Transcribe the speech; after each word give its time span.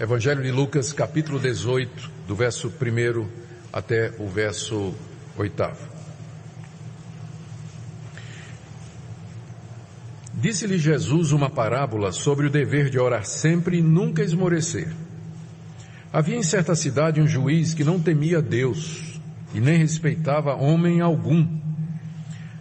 Evangelho 0.00 0.42
de 0.42 0.50
Lucas, 0.50 0.92
capítulo 0.92 1.38
18, 1.38 2.10
do 2.26 2.34
verso 2.34 2.68
1 2.68 3.28
até 3.70 4.10
o 4.18 4.26
verso 4.26 4.94
8. 5.36 5.62
Disse-lhe 10.34 10.78
Jesus 10.78 11.30
uma 11.30 11.50
parábola 11.50 12.10
sobre 12.10 12.46
o 12.46 12.50
dever 12.50 12.88
de 12.88 12.98
orar 12.98 13.24
sempre 13.26 13.78
e 13.78 13.82
nunca 13.82 14.22
esmorecer. 14.22 14.88
Havia 16.10 16.36
em 16.36 16.42
certa 16.42 16.74
cidade 16.74 17.20
um 17.20 17.26
juiz 17.26 17.74
que 17.74 17.84
não 17.84 18.00
temia 18.00 18.40
Deus 18.40 19.20
e 19.54 19.60
nem 19.60 19.76
respeitava 19.76 20.54
homem 20.54 21.02
algum. 21.02 21.46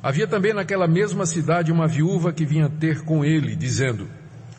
Havia 0.03 0.27
também 0.27 0.53
naquela 0.53 0.87
mesma 0.87 1.25
cidade 1.25 1.71
uma 1.71 1.87
viúva 1.87 2.33
que 2.33 2.45
vinha 2.45 2.69
ter 2.69 3.03
com 3.03 3.23
ele, 3.23 3.55
dizendo, 3.55 4.07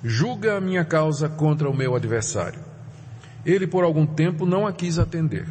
julga 0.03 0.57
a 0.57 0.61
minha 0.61 0.85
causa 0.85 1.29
contra 1.29 1.69
o 1.69 1.77
meu 1.77 1.95
adversário. 1.95 2.61
Ele 3.45 3.67
por 3.67 3.85
algum 3.85 4.07
tempo 4.07 4.47
não 4.47 4.67
a 4.67 4.73
quis 4.73 4.99
atender. 4.99 5.47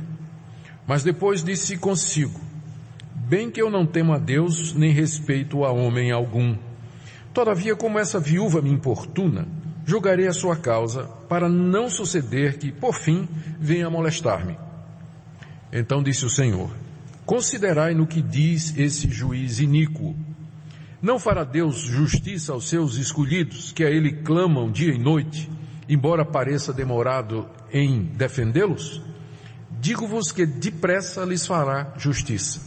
Mas 0.88 1.04
depois 1.04 1.44
disse 1.44 1.78
consigo, 1.78 2.40
bem 3.16 3.50
que 3.50 3.62
eu 3.62 3.70
não 3.70 3.86
temo 3.86 4.14
a 4.14 4.18
Deus, 4.18 4.74
nem 4.74 4.92
respeito 4.92 5.64
a 5.64 5.72
homem 5.72 6.12
algum. 6.12 6.56
Todavia, 7.34 7.76
como 7.76 7.98
essa 7.98 8.20
viúva 8.20 8.62
me 8.62 8.70
importuna, 8.70 9.48
julgarei 9.86 10.28
a 10.28 10.34
sua 10.34 10.56
causa, 10.56 11.04
para 11.30 11.48
não 11.48 11.90
suceder 11.90 12.58
que, 12.58 12.72
por 12.72 12.94
fim, 12.94 13.28
venha 13.60 13.90
molestar-me. 13.90 14.58
Então 15.72 16.04
disse 16.04 16.26
o 16.26 16.30
Senhor, 16.30 16.70
considerai 17.26 17.94
no 17.94 18.06
que 18.06 18.22
diz 18.22 18.78
esse 18.78 19.10
juiz 19.10 19.60
iníquo. 19.60 20.16
Não 21.02 21.18
fará 21.18 21.44
Deus 21.44 21.80
justiça 21.80 22.54
aos 22.54 22.70
seus 22.70 22.96
escolhidos, 22.96 23.72
que 23.72 23.84
a 23.84 23.90
ele 23.90 24.12
clamam 24.12 24.72
dia 24.72 24.94
e 24.94 25.00
noite, 25.00 25.50
embora 25.90 26.24
pareça 26.24 26.72
demorado 26.72 27.50
em 27.74 28.04
defendê-los? 28.04 29.02
Digo-vos 29.80 30.32
que 30.32 30.46
depressa 30.46 31.26
lhes 31.26 31.48
fará 31.48 31.92
justiça. 31.98 32.62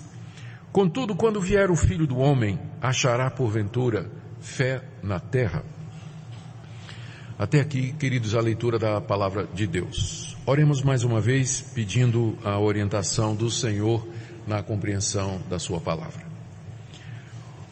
Contudo, 0.72 1.14
quando 1.14 1.40
vier 1.40 1.70
o 1.70 1.76
filho 1.76 2.08
do 2.08 2.18
homem, 2.18 2.58
achará 2.82 3.30
porventura 3.30 4.10
fé 4.40 4.82
na 5.00 5.20
terra? 5.20 5.62
Até 7.38 7.60
aqui, 7.60 7.92
queridos, 7.92 8.34
a 8.34 8.40
leitura 8.40 8.80
da 8.80 9.00
palavra 9.00 9.46
de 9.54 9.64
Deus. 9.64 10.36
Oremos 10.44 10.82
mais 10.82 11.04
uma 11.04 11.20
vez 11.20 11.60
pedindo 11.60 12.36
a 12.44 12.58
orientação 12.58 13.36
do 13.36 13.48
Senhor 13.48 14.04
na 14.44 14.60
compreensão 14.60 15.40
da 15.48 15.60
sua 15.60 15.80
palavra. 15.80 16.33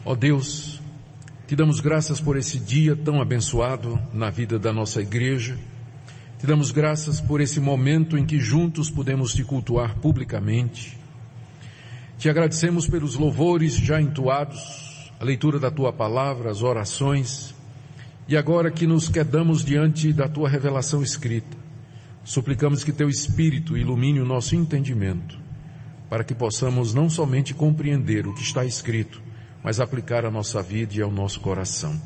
Ó 0.05 0.15
Deus, 0.15 0.81
te 1.47 1.55
damos 1.55 1.79
graças 1.79 2.19
por 2.19 2.37
esse 2.37 2.59
dia 2.59 2.95
tão 2.95 3.21
abençoado 3.21 3.99
na 4.13 4.29
vida 4.29 4.59
da 4.59 4.73
nossa 4.73 5.01
igreja 5.01 5.57
te 6.43 6.47
damos 6.47 6.71
graças 6.71 7.21
por 7.21 7.39
esse 7.39 7.61
momento 7.61 8.17
em 8.17 8.25
que 8.25 8.37
juntos 8.37 8.89
podemos 8.89 9.33
te 9.33 9.45
cultuar 9.45 9.95
publicamente. 9.99 10.99
Te 12.17 12.29
agradecemos 12.29 12.85
pelos 12.85 13.15
louvores 13.15 13.77
já 13.77 14.01
entoados, 14.01 15.09
a 15.17 15.23
leitura 15.23 15.57
da 15.57 15.71
tua 15.71 15.93
palavra, 15.93 16.51
as 16.51 16.61
orações, 16.61 17.55
e 18.27 18.35
agora 18.35 18.69
que 18.69 18.85
nos 18.85 19.07
quedamos 19.07 19.63
diante 19.63 20.11
da 20.11 20.27
tua 20.27 20.49
revelação 20.49 21.01
escrita, 21.01 21.55
suplicamos 22.25 22.83
que 22.83 22.91
teu 22.91 23.07
Espírito 23.07 23.77
ilumine 23.77 24.19
o 24.19 24.25
nosso 24.25 24.53
entendimento, 24.53 25.39
para 26.09 26.25
que 26.25 26.35
possamos 26.35 26.93
não 26.93 27.09
somente 27.09 27.53
compreender 27.53 28.27
o 28.27 28.33
que 28.33 28.41
está 28.41 28.65
escrito, 28.65 29.21
mas 29.63 29.79
aplicar 29.79 30.25
à 30.25 30.31
nossa 30.31 30.61
vida 30.61 30.95
e 30.95 31.01
ao 31.01 31.11
nosso 31.11 31.39
coração. 31.39 31.99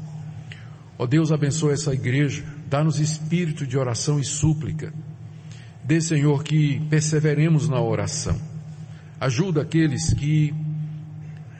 Ó 0.99 1.03
oh 1.03 1.07
Deus, 1.07 1.31
abençoe 1.31 1.73
essa 1.73 1.93
igreja, 1.93 2.43
Dá-nos 2.69 2.99
espírito 2.99 3.65
de 3.65 3.77
oração 3.77 4.19
e 4.19 4.25
súplica. 4.25 4.93
Dê, 5.83 6.01
Senhor, 6.01 6.43
que 6.43 6.81
perseveremos 6.89 7.69
na 7.69 7.79
oração. 7.79 8.37
Ajuda 9.19 9.61
aqueles 9.61 10.13
que 10.13 10.53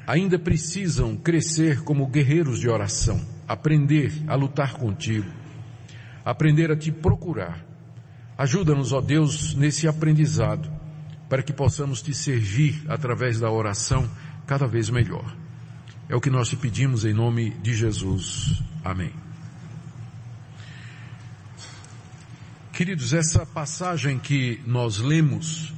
ainda 0.05 0.37
precisam 0.37 1.15
crescer 1.15 1.81
como 1.83 2.07
guerreiros 2.07 2.59
de 2.59 2.67
oração, 2.67 3.21
aprender 3.47 4.11
a 4.27 4.35
lutar 4.35 4.73
contigo, 4.73 5.29
aprender 6.25 6.71
a 6.71 6.75
te 6.75 6.91
procurar. 6.91 7.65
Ajuda-nos, 8.37 8.91
ó 8.91 8.99
Deus, 8.99 9.55
nesse 9.55 9.87
aprendizado, 9.87 10.69
para 11.29 11.41
que 11.41 11.53
possamos 11.53 12.01
te 12.01 12.13
servir 12.13 12.83
através 12.89 13.39
da 13.39 13.49
oração 13.49 14.09
cada 14.45 14.67
vez 14.67 14.89
melhor. 14.89 15.33
É 16.09 16.15
o 16.15 16.21
que 16.21 16.29
nós 16.29 16.47
te 16.47 16.55
pedimos 16.55 17.03
em 17.03 17.13
nome 17.13 17.49
de 17.49 17.73
Jesus. 17.73 18.63
Amém. 18.83 19.11
Queridos, 22.71 23.11
essa 23.11 23.45
passagem 23.45 24.17
que 24.17 24.61
nós 24.65 24.99
lemos 24.99 25.73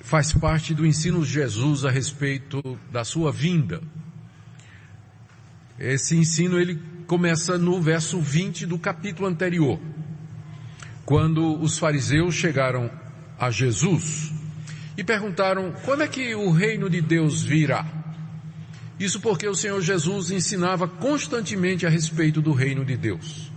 faz 0.00 0.32
parte 0.32 0.74
do 0.74 0.86
ensino 0.86 1.24
de 1.24 1.32
Jesus 1.32 1.84
a 1.84 1.90
respeito 1.90 2.62
da 2.92 3.02
sua 3.02 3.32
vinda. 3.32 3.82
Esse 5.76 6.16
ensino 6.16 6.60
ele 6.60 6.80
começa 7.06 7.58
no 7.58 7.80
verso 7.82 8.20
20 8.20 8.64
do 8.66 8.78
capítulo 8.78 9.26
anterior, 9.26 9.80
quando 11.04 11.60
os 11.60 11.78
fariseus 11.78 12.34
chegaram 12.34 12.90
a 13.38 13.50
Jesus 13.50 14.32
e 14.96 15.02
perguntaram 15.02 15.72
quando 15.84 16.02
é 16.04 16.08
que 16.08 16.34
o 16.34 16.50
reino 16.50 16.88
de 16.88 17.00
Deus 17.00 17.42
virá. 17.42 17.93
Isso 18.98 19.20
porque 19.20 19.48
o 19.48 19.54
Senhor 19.54 19.80
Jesus 19.80 20.30
ensinava 20.30 20.86
constantemente 20.86 21.86
a 21.86 21.90
respeito 21.90 22.40
do 22.40 22.52
reino 22.52 22.84
de 22.84 22.96
Deus. 22.96 23.50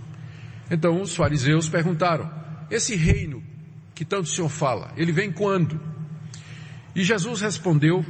Então 0.70 1.00
os 1.00 1.14
fariseus 1.14 1.68
perguntaram, 1.68 2.30
esse 2.70 2.96
reino 2.96 3.42
que 3.94 4.04
tanto 4.04 4.24
o 4.24 4.30
Senhor 4.30 4.48
fala, 4.48 4.92
ele 4.96 5.12
vem 5.12 5.32
quando? 5.32 5.80
E 6.94 7.02
Jesus 7.02 7.40
respondeu 7.40 8.04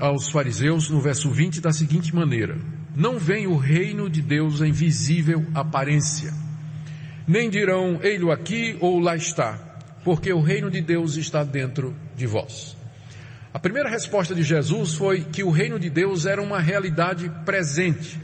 aos 0.00 0.28
fariseus 0.28 0.90
no 0.90 1.00
verso 1.00 1.30
20 1.30 1.60
da 1.60 1.72
seguinte 1.72 2.14
maneira, 2.14 2.58
não 2.94 3.18
vem 3.18 3.46
o 3.46 3.56
reino 3.56 4.08
de 4.08 4.22
Deus 4.22 4.60
em 4.60 4.72
visível 4.72 5.44
aparência, 5.54 6.32
nem 7.26 7.50
dirão, 7.50 7.98
ei-lo 8.02 8.30
aqui 8.30 8.76
ou 8.80 8.98
lá 8.98 9.16
está, 9.16 9.54
porque 10.04 10.32
o 10.32 10.40
reino 10.40 10.70
de 10.70 10.80
Deus 10.80 11.16
está 11.16 11.42
dentro 11.42 11.94
de 12.16 12.26
vós. 12.26 12.76
A 13.54 13.58
primeira 13.60 13.88
resposta 13.88 14.34
de 14.34 14.42
Jesus 14.42 14.94
foi 14.94 15.20
que 15.20 15.44
o 15.44 15.50
reino 15.52 15.78
de 15.78 15.88
Deus 15.88 16.26
era 16.26 16.42
uma 16.42 16.58
realidade 16.58 17.30
presente. 17.44 18.20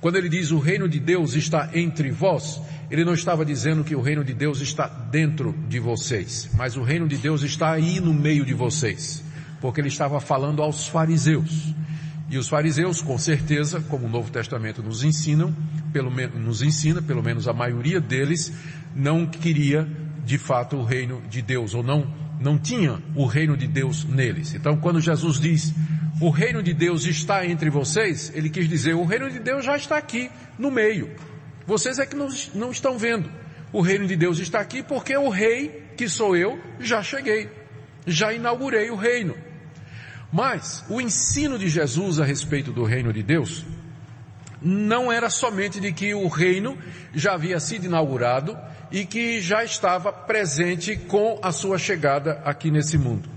Quando 0.00 0.16
ele 0.16 0.30
diz 0.30 0.52
o 0.52 0.58
reino 0.58 0.88
de 0.88 0.98
Deus 0.98 1.34
está 1.34 1.68
entre 1.74 2.10
vós, 2.10 2.58
ele 2.90 3.04
não 3.04 3.12
estava 3.12 3.44
dizendo 3.44 3.84
que 3.84 3.94
o 3.94 4.00
reino 4.00 4.24
de 4.24 4.32
Deus 4.32 4.58
está 4.62 4.88
dentro 4.88 5.54
de 5.68 5.78
vocês, 5.78 6.48
mas 6.54 6.78
o 6.78 6.82
reino 6.82 7.06
de 7.06 7.18
Deus 7.18 7.42
está 7.42 7.72
aí 7.72 8.00
no 8.00 8.14
meio 8.14 8.42
de 8.42 8.54
vocês, 8.54 9.22
porque 9.60 9.82
ele 9.82 9.88
estava 9.88 10.18
falando 10.18 10.62
aos 10.62 10.88
fariseus. 10.88 11.74
E 12.30 12.38
os 12.38 12.48
fariseus, 12.48 13.02
com 13.02 13.18
certeza, 13.18 13.82
como 13.82 14.06
o 14.06 14.10
Novo 14.10 14.30
Testamento 14.30 14.82
nos 14.82 15.02
pelo 15.92 16.10
nos 16.10 16.62
ensina, 16.62 17.02
pelo 17.02 17.22
menos 17.22 17.46
a 17.46 17.52
maioria 17.52 18.00
deles, 18.00 18.50
não 18.96 19.26
queria 19.26 19.86
de 20.24 20.38
fato 20.38 20.76
o 20.76 20.84
reino 20.84 21.20
de 21.28 21.42
Deus, 21.42 21.74
ou 21.74 21.82
não, 21.82 22.29
não 22.40 22.58
tinha 22.58 22.98
o 23.14 23.26
reino 23.26 23.56
de 23.56 23.66
Deus 23.66 24.04
neles. 24.04 24.54
Então 24.54 24.76
quando 24.76 25.00
Jesus 25.00 25.38
diz, 25.38 25.74
o 26.20 26.30
reino 26.30 26.62
de 26.62 26.72
Deus 26.72 27.04
está 27.04 27.46
entre 27.46 27.70
vocês, 27.70 28.32
ele 28.34 28.48
quis 28.48 28.68
dizer, 28.68 28.94
o 28.94 29.04
reino 29.04 29.30
de 29.30 29.38
Deus 29.38 29.64
já 29.64 29.76
está 29.76 29.98
aqui, 29.98 30.30
no 30.58 30.70
meio. 30.70 31.10
Vocês 31.66 31.98
é 31.98 32.06
que 32.06 32.16
não, 32.16 32.28
não 32.54 32.70
estão 32.70 32.98
vendo. 32.98 33.30
O 33.72 33.80
reino 33.80 34.06
de 34.06 34.16
Deus 34.16 34.38
está 34.38 34.58
aqui 34.58 34.82
porque 34.82 35.16
o 35.16 35.28
rei, 35.28 35.84
que 35.96 36.08
sou 36.08 36.36
eu, 36.36 36.58
já 36.80 37.02
cheguei. 37.02 37.48
Já 38.06 38.32
inaugurei 38.32 38.90
o 38.90 38.96
reino. 38.96 39.36
Mas 40.32 40.84
o 40.88 41.00
ensino 41.00 41.58
de 41.58 41.68
Jesus 41.68 42.18
a 42.18 42.24
respeito 42.24 42.72
do 42.72 42.84
reino 42.84 43.12
de 43.12 43.22
Deus 43.22 43.64
não 44.60 45.10
era 45.10 45.30
somente 45.30 45.80
de 45.80 45.92
que 45.92 46.14
o 46.14 46.28
reino 46.28 46.76
já 47.14 47.34
havia 47.34 47.58
sido 47.58 47.86
inaugurado 47.86 48.56
e 48.90 49.04
que 49.04 49.40
já 49.40 49.64
estava 49.64 50.12
presente 50.12 50.96
com 50.96 51.38
a 51.42 51.52
sua 51.52 51.78
chegada 51.78 52.40
aqui 52.44 52.70
nesse 52.70 52.98
mundo. 52.98 53.28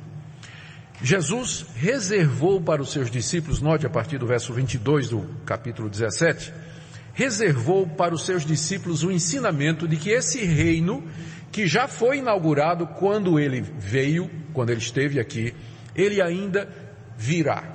Jesus 1.01 1.65
reservou 1.75 2.61
para 2.61 2.81
os 2.81 2.91
seus 2.91 3.11
discípulos, 3.11 3.59
note 3.61 3.85
a 3.85 3.89
partir 3.89 4.17
do 4.17 4.25
verso 4.25 4.53
22 4.53 5.09
do 5.09 5.29
capítulo 5.45 5.89
17, 5.89 6.53
reservou 7.13 7.85
para 7.85 8.13
os 8.13 8.25
seus 8.25 8.45
discípulos 8.45 9.03
o 9.03 9.11
ensinamento 9.11 9.87
de 9.87 9.97
que 9.97 10.09
esse 10.09 10.43
reino, 10.45 11.03
que 11.51 11.67
já 11.67 11.87
foi 11.87 12.19
inaugurado 12.19 12.87
quando 12.87 13.39
ele 13.39 13.61
veio, 13.61 14.29
quando 14.53 14.69
ele 14.69 14.79
esteve 14.79 15.19
aqui, 15.19 15.53
ele 15.95 16.21
ainda 16.21 16.67
virá. 17.17 17.72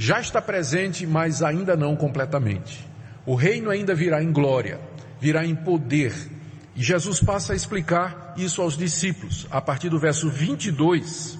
Já 0.00 0.20
está 0.20 0.40
presente, 0.40 1.04
mas 1.04 1.42
ainda 1.42 1.76
não 1.76 1.96
completamente. 1.96 2.86
O 3.26 3.34
reino 3.34 3.68
ainda 3.68 3.96
virá 3.96 4.22
em 4.22 4.30
glória, 4.30 4.80
virá 5.20 5.44
em 5.44 5.56
poder. 5.56 6.14
E 6.76 6.84
Jesus 6.84 7.18
passa 7.18 7.52
a 7.52 7.56
explicar 7.56 8.32
isso 8.36 8.62
aos 8.62 8.76
discípulos. 8.76 9.48
A 9.50 9.60
partir 9.60 9.88
do 9.88 9.98
verso 9.98 10.30
22 10.30 11.36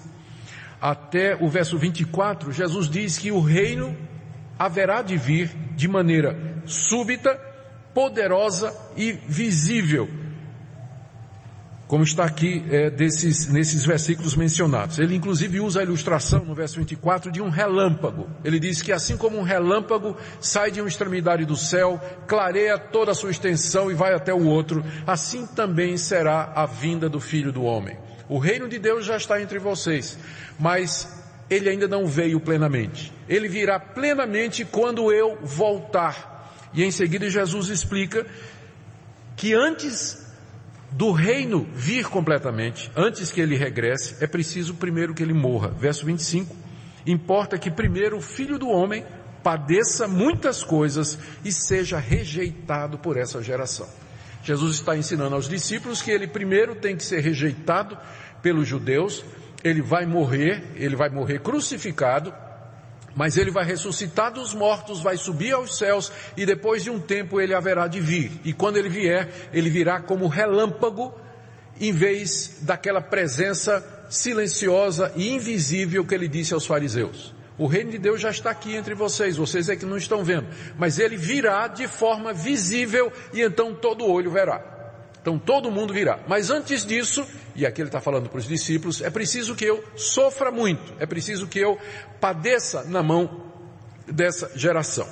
até 0.81 1.37
o 1.41 1.49
verso 1.49 1.79
24, 1.79 2.51
Jesus 2.53 2.91
diz 2.91 3.17
que 3.17 3.31
o 3.31 3.41
reino 3.41 3.97
haverá 4.59 5.03
de 5.03 5.17
vir 5.17 5.51
de 5.77 5.87
maneira 5.87 6.37
súbita, 6.67 7.41
poderosa 7.95 8.75
e 8.97 9.13
visível. 9.13 10.11
Como 11.89 12.05
está 12.05 12.25
aqui 12.25 12.63
é, 12.71 12.91
desses, 12.91 13.49
nesses 13.49 13.83
versículos 13.83 14.37
mencionados. 14.37 14.99
Ele 14.99 15.17
inclusive 15.17 15.59
usa 15.59 15.81
a 15.81 15.83
ilustração 15.83 16.45
no 16.45 16.55
verso 16.55 16.79
24 16.79 17.33
de 17.33 17.41
um 17.41 17.49
relâmpago. 17.49 18.29
Ele 18.45 18.61
diz 18.61 18.83
que 18.83 18.93
assim 18.93 19.17
como 19.17 19.39
um 19.39 19.43
relâmpago 19.43 20.15
sai 20.39 20.71
de 20.71 20.83
uma 20.83 20.89
extremidade 20.89 21.47
do 21.47 21.57
céu, 21.57 21.99
clareia 22.27 22.79
toda 22.79 23.13
a 23.13 23.15
sua 23.15 23.31
extensão 23.31 23.91
e 23.91 23.95
vai 23.95 24.13
até 24.13 24.35
o 24.35 24.45
outro, 24.45 24.85
assim 25.07 25.47
também 25.47 25.97
será 25.97 26.53
a 26.55 26.67
vinda 26.67 27.09
do 27.09 27.21
Filho 27.21 27.51
do 27.51 27.63
Homem. 27.63 27.97
O 28.29 28.39
reino 28.39 28.69
de 28.69 28.79
Deus 28.79 29.07
já 29.07 29.17
está 29.17 29.41
entre 29.41 29.59
vocês, 29.59 30.19
mas 30.61 31.25
ele 31.49 31.71
ainda 31.71 31.89
não 31.89 32.07
veio 32.07 32.39
plenamente. 32.39 33.11
Ele 33.27 33.49
virá 33.49 33.81
plenamente 33.81 34.63
quando 34.63 35.11
eu 35.11 35.39
voltar. 35.43 36.53
E 36.75 36.85
em 36.85 36.91
seguida 36.91 37.31
Jesus 37.31 37.71
explica 37.71 38.27
que 39.35 39.55
antes 39.55 40.28
do 40.91 41.13
reino 41.13 41.67
vir 41.75 42.09
completamente, 42.09 42.91
antes 42.97 43.31
que 43.31 43.41
ele 43.41 43.57
regresse, 43.57 44.17
é 44.23 44.27
preciso 44.27 44.75
primeiro 44.75 45.15
que 45.15 45.23
ele 45.23 45.35
morra. 45.35 45.69
Verso 45.69 46.07
25. 46.07 46.55
Importa 47.07 47.59
que 47.59 47.71
primeiro 47.71 48.19
o 48.19 48.23
filho 48.23 48.59
do 48.59 48.69
homem 48.69 49.05
padeça 49.43 50.09
muitas 50.09 50.65
coisas 50.65 51.19
e 51.45 51.53
seja 51.53 51.99
rejeitado 51.99 52.99
por 52.99 53.17
essa 53.17 53.43
geração. 53.43 53.89
Jesus 54.43 54.77
está 54.77 54.97
ensinando 54.97 55.35
aos 55.35 55.49
discípulos 55.49 56.01
que 56.01 56.11
ele 56.11 56.27
primeiro 56.27 56.75
tem 56.75 56.97
que 56.97 57.05
ser 57.05 57.21
rejeitado 57.21 57.97
pelos 58.43 58.67
judeus, 58.67 59.25
ele 59.63 59.83
vai 59.83 60.07
morrer, 60.07 60.63
ele 60.77 60.97
vai 60.97 61.09
morrer 61.09 61.41
crucificado, 61.41 62.33
mas 63.19 63.37
ele 63.37 63.51
vai 63.51 63.65
ressuscitar 63.65 64.33
dos 64.33 64.55
mortos, 64.55 65.03
vai 65.03 65.17
subir 65.17 65.53
aos 65.53 65.77
céus 65.77 66.13
e 66.37 66.47
depois 66.47 66.85
de 66.85 66.89
um 66.89 67.01
tempo 67.01 67.41
ele 67.41 67.53
haverá 67.53 67.89
de 67.89 67.99
vir. 67.99 68.31
E 68.45 68.53
quando 68.53 68.77
ele 68.77 68.89
vier, 68.89 69.29
ele 69.53 69.69
virá 69.69 70.01
como 70.01 70.29
relâmpago 70.29 71.13
em 71.81 71.91
vez 71.91 72.59
daquela 72.63 73.01
presença 73.01 73.85
silenciosa 74.09 75.13
e 75.17 75.31
invisível 75.31 76.05
que 76.05 76.15
ele 76.15 76.29
disse 76.29 76.55
aos 76.55 76.65
fariseus. 76.65 77.35
O 77.59 77.67
reino 77.67 77.91
de 77.91 77.99
Deus 77.99 78.21
já 78.21 78.31
está 78.31 78.51
aqui 78.51 78.77
entre 78.77 78.95
vocês, 78.95 79.37
vocês 79.37 79.69
é 79.69 79.75
que 79.75 79.85
não 79.85 79.97
estão 79.97 80.23
vendo, 80.23 80.47
mas 80.79 81.01
ele 81.01 81.17
virá 81.17 81.67
de 81.67 81.89
forma 81.89 82.33
visível 82.33 83.13
e 83.35 83.43
então 83.43 83.75
todo 83.75 84.07
olho 84.07 84.31
verá. 84.31 84.78
Então 85.21 85.39
todo 85.39 85.71
mundo 85.71 85.93
virá. 85.93 86.21
Mas 86.27 86.51
antes 86.51 86.85
disso, 86.85 87.27
e 87.55 87.67
aqui 87.67 87.81
ele 87.81 87.89
está 87.89 88.01
falando 88.01 88.29
para 88.29 88.39
os 88.39 88.47
discípulos, 88.47 89.01
é 89.01 89.11
preciso 89.11 89.55
que 89.55 89.65
eu 89.65 89.85
sofra 89.97 90.51
muito, 90.51 90.95
é 90.99 91.07
preciso 91.07 91.47
que 91.47 91.59
eu 91.59 91.79
padeça 92.21 92.85
na 92.85 93.03
mão 93.03 93.45
dessa 94.07 94.51
geração. 94.55 95.07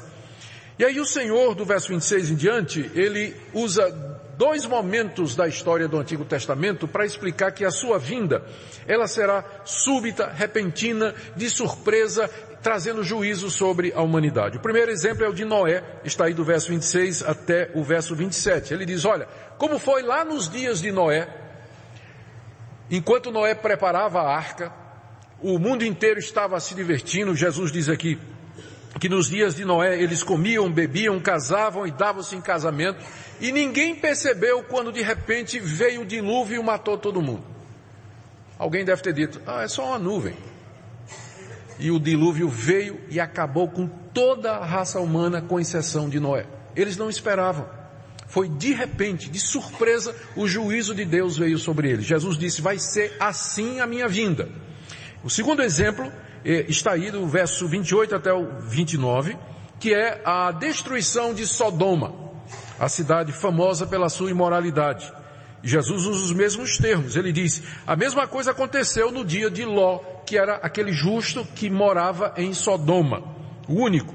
E 0.78 0.84
aí 0.84 1.00
o 1.00 1.06
Senhor, 1.06 1.54
do 1.54 1.64
verso 1.64 1.88
26 1.88 2.30
em 2.30 2.34
diante, 2.34 2.90
ele 2.94 3.34
usa 3.54 3.90
dois 4.36 4.66
momentos 4.66 5.34
da 5.34 5.48
história 5.48 5.88
do 5.88 5.98
Antigo 5.98 6.24
Testamento 6.24 6.86
para 6.86 7.06
explicar 7.06 7.52
que 7.52 7.64
a 7.64 7.70
sua 7.70 7.98
vinda, 7.98 8.44
ela 8.86 9.06
será 9.06 9.42
súbita, 9.64 10.28
repentina, 10.28 11.14
de 11.34 11.48
surpresa, 11.48 12.28
trazendo 12.62 13.02
juízo 13.02 13.48
sobre 13.48 13.92
a 13.94 14.02
humanidade. 14.02 14.58
O 14.58 14.60
primeiro 14.60 14.90
exemplo 14.90 15.24
é 15.24 15.28
o 15.28 15.32
de 15.32 15.44
Noé, 15.44 15.82
está 16.04 16.26
aí 16.26 16.34
do 16.34 16.44
verso 16.44 16.68
26 16.68 17.22
até 17.22 17.70
o 17.74 17.82
verso 17.82 18.14
27. 18.14 18.74
Ele 18.74 18.84
diz, 18.84 19.04
olha, 19.04 19.28
como 19.58 19.78
foi 19.78 20.02
lá 20.02 20.24
nos 20.24 20.48
dias 20.48 20.80
de 20.80 20.92
Noé, 20.92 21.28
enquanto 22.90 23.30
Noé 23.30 23.54
preparava 23.54 24.20
a 24.20 24.36
arca, 24.36 24.72
o 25.40 25.58
mundo 25.58 25.84
inteiro 25.84 26.18
estava 26.18 26.58
se 26.60 26.74
divertindo, 26.74 27.34
Jesus 27.34 27.70
diz 27.70 27.88
aqui, 27.88 28.18
que 28.98 29.08
nos 29.08 29.28
dias 29.28 29.54
de 29.54 29.64
Noé 29.64 30.00
eles 30.00 30.22
comiam, 30.22 30.70
bebiam, 30.70 31.20
casavam 31.20 31.86
e 31.86 31.90
davam-se 31.90 32.34
em 32.34 32.40
casamento, 32.40 33.04
e 33.40 33.52
ninguém 33.52 33.94
percebeu 33.94 34.62
quando 34.62 34.90
de 34.90 35.02
repente 35.02 35.58
veio 35.58 36.02
o 36.02 36.06
dilúvio 36.06 36.60
e 36.60 36.64
matou 36.64 36.96
todo 36.96 37.20
mundo. 37.20 37.44
Alguém 38.58 38.84
deve 38.84 39.02
ter 39.02 39.12
dito, 39.12 39.40
ah, 39.46 39.62
é 39.62 39.68
só 39.68 39.88
uma 39.88 39.98
nuvem. 39.98 40.34
E 41.78 41.90
o 41.90 42.00
dilúvio 42.00 42.48
veio 42.48 42.98
e 43.10 43.20
acabou 43.20 43.68
com 43.68 43.86
toda 43.86 44.52
a 44.52 44.64
raça 44.64 44.98
humana, 44.98 45.42
com 45.42 45.60
exceção 45.60 46.08
de 46.08 46.18
Noé. 46.18 46.46
Eles 46.74 46.96
não 46.96 47.10
esperavam. 47.10 47.68
Foi 48.36 48.50
de 48.50 48.74
repente, 48.74 49.30
de 49.30 49.40
surpresa, 49.40 50.14
o 50.36 50.46
juízo 50.46 50.94
de 50.94 51.06
Deus 51.06 51.38
veio 51.38 51.56
sobre 51.56 51.90
eles. 51.90 52.04
Jesus 52.04 52.36
disse, 52.36 52.60
vai 52.60 52.78
ser 52.78 53.16
assim 53.18 53.80
a 53.80 53.86
minha 53.86 54.06
vinda. 54.06 54.46
O 55.24 55.30
segundo 55.30 55.62
exemplo 55.62 56.12
eh, 56.44 56.66
está 56.68 56.92
aí 56.92 57.10
do 57.10 57.26
verso 57.26 57.66
28 57.66 58.14
até 58.14 58.30
o 58.34 58.60
29, 58.60 59.38
que 59.80 59.94
é 59.94 60.20
a 60.22 60.52
destruição 60.52 61.32
de 61.32 61.46
Sodoma, 61.46 62.14
a 62.78 62.90
cidade 62.90 63.32
famosa 63.32 63.86
pela 63.86 64.10
sua 64.10 64.30
imoralidade. 64.30 65.10
Jesus 65.62 66.04
usa 66.04 66.24
os 66.24 66.32
mesmos 66.32 66.76
termos. 66.76 67.16
Ele 67.16 67.32
diz, 67.32 67.62
a 67.86 67.96
mesma 67.96 68.28
coisa 68.28 68.50
aconteceu 68.50 69.10
no 69.10 69.24
dia 69.24 69.50
de 69.50 69.64
Ló, 69.64 70.00
que 70.26 70.36
era 70.36 70.56
aquele 70.56 70.92
justo 70.92 71.42
que 71.54 71.70
morava 71.70 72.34
em 72.36 72.52
Sodoma, 72.52 73.34
o 73.66 73.80
único. 73.80 74.14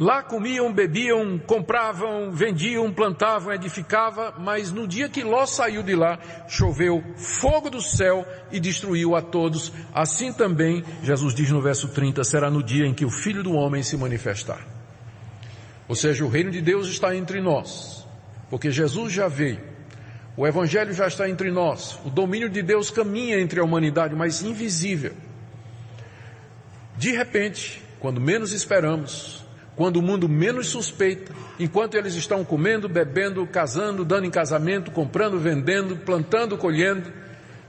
Lá 0.00 0.22
comiam, 0.22 0.72
bebiam, 0.72 1.38
compravam, 1.38 2.32
vendiam, 2.32 2.90
plantavam, 2.90 3.52
edificavam, 3.52 4.32
mas 4.38 4.72
no 4.72 4.88
dia 4.88 5.10
que 5.10 5.22
Ló 5.22 5.44
saiu 5.44 5.82
de 5.82 5.94
lá, 5.94 6.18
choveu 6.48 7.04
fogo 7.18 7.68
do 7.68 7.82
céu 7.82 8.26
e 8.50 8.58
destruiu 8.58 9.14
a 9.14 9.20
todos. 9.20 9.70
Assim 9.92 10.32
também, 10.32 10.82
Jesus 11.02 11.34
diz 11.34 11.50
no 11.50 11.60
verso 11.60 11.86
30, 11.88 12.24
será 12.24 12.50
no 12.50 12.62
dia 12.62 12.86
em 12.86 12.94
que 12.94 13.04
o 13.04 13.10
Filho 13.10 13.42
do 13.42 13.52
Homem 13.52 13.82
se 13.82 13.94
manifestar. 13.94 14.66
Ou 15.86 15.94
seja, 15.94 16.24
o 16.24 16.30
reino 16.30 16.50
de 16.50 16.62
Deus 16.62 16.88
está 16.88 17.14
entre 17.14 17.38
nós, 17.42 18.08
porque 18.48 18.70
Jesus 18.70 19.12
já 19.12 19.28
veio. 19.28 19.60
O 20.34 20.46
Evangelho 20.46 20.94
já 20.94 21.08
está 21.08 21.28
entre 21.28 21.50
nós. 21.50 22.00
O 22.06 22.08
domínio 22.08 22.48
de 22.48 22.62
Deus 22.62 22.88
caminha 22.88 23.38
entre 23.38 23.60
a 23.60 23.64
humanidade, 23.64 24.16
mas 24.16 24.40
invisível. 24.40 25.12
De 26.96 27.12
repente, 27.12 27.82
quando 27.98 28.18
menos 28.18 28.52
esperamos, 28.52 29.39
quando 29.76 29.96
o 29.96 30.02
mundo 30.02 30.28
menos 30.28 30.68
suspeita, 30.68 31.32
enquanto 31.58 31.94
eles 31.94 32.14
estão 32.14 32.44
comendo, 32.44 32.88
bebendo, 32.88 33.46
casando, 33.46 34.04
dando 34.04 34.26
em 34.26 34.30
casamento, 34.30 34.90
comprando, 34.90 35.38
vendendo, 35.38 35.96
plantando, 35.96 36.58
colhendo, 36.58 37.12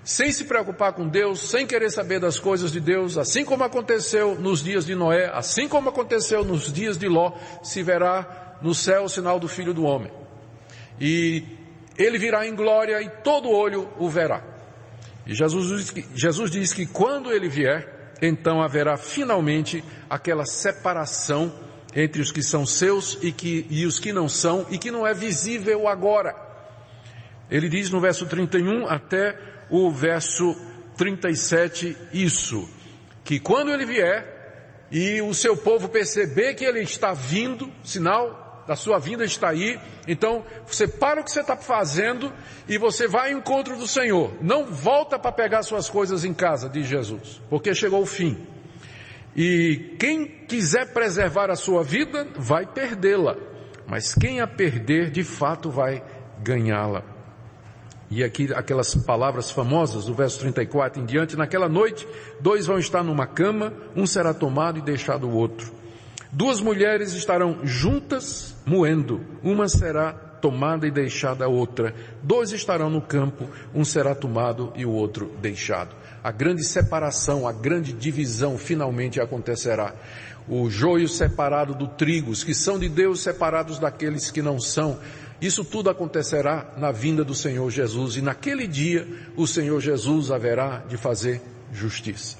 sem 0.04 0.32
se 0.32 0.46
preocupar 0.46 0.94
com 0.94 1.08
Deus, 1.08 1.50
sem 1.50 1.66
querer 1.66 1.92
saber 1.92 2.20
das 2.20 2.40
coisas 2.40 2.72
de 2.72 2.80
Deus, 2.80 3.18
assim 3.18 3.46
como 3.46 3.64
aconteceu 3.64 4.36
nos 4.36 4.64
dias 4.64 4.86
de 4.86 4.96
Noé, 4.96 5.32
assim 5.34 5.68
como 5.68 5.90
aconteceu 5.90 6.44
nos 6.44 6.72
dias 6.74 6.98
de 6.98 7.08
Ló, 7.08 7.34
se 7.62 7.84
verá 7.84 8.58
no 8.62 8.74
céu 8.74 9.04
o 9.04 9.10
sinal 9.10 9.40
do 9.40 9.48
Filho 9.48 9.74
do 9.74 9.84
Homem. 9.84 10.12
E 11.00 11.44
ele 11.98 12.18
virá 12.18 12.48
em 12.48 12.56
glória 12.56 13.02
e 13.02 13.10
todo 13.24 13.50
olho 13.50 13.88
o 13.98 14.10
verá. 14.10 14.44
E 15.26 15.36
Jesus 15.36 15.68
diz 15.68 15.92
que, 15.92 16.06
Jesus 16.16 16.50
diz 16.50 16.74
que 16.74 16.86
quando 16.86 17.32
ele 17.32 17.48
vier, 17.48 18.14
então 18.22 18.62
haverá 18.62 18.98
finalmente 18.98 19.84
aquela 20.10 20.46
separação 20.46 21.54
entre 21.94 22.22
os 22.22 22.32
que 22.32 22.42
são 22.42 22.66
seus 22.66 23.18
e, 23.22 23.32
que, 23.32 23.66
e 23.70 23.86
os 23.86 24.00
que 24.00 24.14
não 24.14 24.30
são, 24.30 24.66
e 24.70 24.78
que 24.78 24.92
não 24.92 25.06
é 25.06 25.14
visível 25.14 25.88
agora. 25.88 26.36
Ele 27.50 27.68
diz 27.68 27.90
no 27.90 28.00
verso 28.00 28.26
31 28.26 28.88
até 28.88 29.38
o 29.70 29.92
verso 29.92 30.56
37 30.98 31.98
isso, 32.14 32.70
que 33.24 33.40
quando 33.40 33.72
ele 33.72 33.86
vier 33.86 34.88
e 34.92 35.22
o 35.22 35.34
seu 35.34 35.56
povo 35.56 35.90
perceber 35.90 36.54
que 36.54 36.66
ele 36.66 36.82
está 36.82 37.14
vindo, 37.14 37.72
sinal 37.84 38.64
da 38.68 38.76
sua 38.76 39.00
vinda 39.00 39.26
está 39.26 39.50
aí, 39.50 39.80
então 40.08 40.46
você 40.66 40.88
para 40.88 41.20
o 41.20 41.24
que 41.24 41.32
você 41.32 41.42
está 41.42 41.58
fazendo 41.58 42.32
e 42.68 42.78
você 42.78 43.08
vai 43.08 43.32
ao 43.32 43.40
encontro 43.40 43.76
do 43.76 43.88
Senhor. 43.88 44.34
Não 44.42 44.66
volta 44.66 45.18
para 45.18 45.32
pegar 45.32 45.64
suas 45.64 45.90
coisas 45.90 46.24
em 46.24 46.34
casa, 46.34 46.70
diz 46.70 46.88
Jesus, 46.88 47.42
porque 47.50 47.74
chegou 47.74 48.02
o 48.02 48.06
fim. 48.06 48.38
E 49.36 49.96
quem 49.98 50.26
quiser 50.26 50.92
preservar 50.94 51.50
a 51.50 51.56
sua 51.56 51.84
vida, 51.84 52.28
vai 52.36 52.66
perdê-la. 52.66 53.38
Mas 53.88 54.14
quem 54.14 54.42
a 54.42 54.48
perder, 54.48 55.10
de 55.10 55.24
fato 55.24 55.70
vai 55.70 56.04
ganhá-la. 56.40 57.04
E 58.10 58.24
aqui 58.26 58.54
aquelas 58.54 58.94
palavras 58.94 59.50
famosas 59.50 60.06
do 60.06 60.14
verso 60.14 60.40
34 60.40 61.02
em 61.02 61.06
diante, 61.06 61.38
naquela 61.38 61.70
noite, 61.70 62.06
dois 62.42 62.68
vão 62.68 62.78
estar 62.78 63.04
numa 63.04 63.26
cama, 63.26 63.74
um 63.96 64.06
será 64.06 64.34
tomado 64.34 64.78
e 64.78 64.82
deixado 64.82 65.30
o 65.30 65.34
outro. 65.34 65.72
Duas 66.30 66.60
mulheres 66.60 67.14
estarão 67.14 67.60
juntas 67.64 68.56
moendo, 68.66 69.22
uma 69.42 69.70
será 69.70 70.12
tomada 70.12 70.86
e 70.86 70.92
deixada 70.92 71.46
a 71.46 71.48
outra. 71.48 71.96
Dois 72.22 72.52
estarão 72.52 72.90
no 72.90 73.02
campo, 73.02 73.48
um 73.74 73.86
será 73.86 74.14
tomado 74.14 74.74
e 74.76 74.86
o 74.86 74.92
outro 74.92 75.32
deixado 75.42 76.01
a 76.24 76.32
grande 76.32 76.64
separação, 76.64 77.48
a 77.48 77.52
grande 77.52 77.94
divisão 77.94 78.58
finalmente 78.58 79.20
acontecerá. 79.20 79.94
O 80.48 80.70
joio 80.70 81.08
separado 81.08 81.74
do 81.74 81.88
trigo, 81.88 82.32
os 82.32 82.44
que 82.44 82.54
são 82.54 82.78
de 82.78 82.90
Deus 82.90 83.22
separados 83.22 83.80
daqueles 83.80 84.30
que 84.30 84.42
não 84.42 84.60
são. 84.60 85.00
Isso 85.42 85.66
tudo 85.66 85.90
acontecerá 85.90 86.74
na 86.78 86.92
vinda 86.92 87.24
do 87.24 87.34
Senhor 87.34 87.70
Jesus 87.72 88.16
e 88.18 88.22
naquele 88.22 88.68
dia 88.68 89.08
o 89.36 89.48
Senhor 89.48 89.80
Jesus 89.80 90.30
haverá 90.30 90.84
de 90.88 90.98
fazer 90.98 91.42
justiça. 91.74 92.38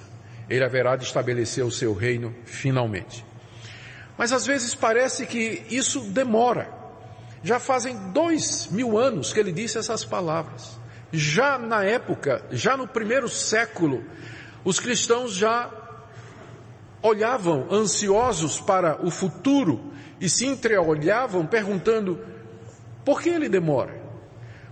Ele 0.48 0.64
haverá 0.64 0.96
de 0.96 1.06
estabelecer 1.06 1.64
o 1.64 1.72
seu 1.72 1.94
reino 1.94 2.36
finalmente. 2.46 3.26
Mas 4.18 4.32
às 4.32 4.46
vezes 4.46 4.76
parece 4.76 5.26
que 5.26 5.64
isso 5.72 6.02
demora. 6.02 6.70
Já 7.44 7.60
fazem 7.60 8.12
dois 8.12 8.68
mil 8.70 8.98
anos 8.98 9.34
que 9.34 9.40
ele 9.40 9.52
disse 9.52 9.80
essas 9.80 10.06
palavras. 10.06 10.80
Já 11.12 11.58
na 11.58 11.84
época, 11.84 12.44
já 12.52 12.78
no 12.78 12.88
primeiro 12.88 13.28
século, 13.28 14.04
os 14.64 14.80
cristãos 14.80 15.34
já 15.34 15.70
olhavam 17.02 17.68
ansiosos 17.72 18.60
para 18.62 19.06
o 19.06 19.10
futuro 19.10 19.92
e 20.20 20.30
se 20.30 20.46
entreolhavam 20.46 21.46
perguntando: 21.46 22.20
por 23.04 23.22
que 23.22 23.30
ele 23.30 23.50
demora? 23.50 24.00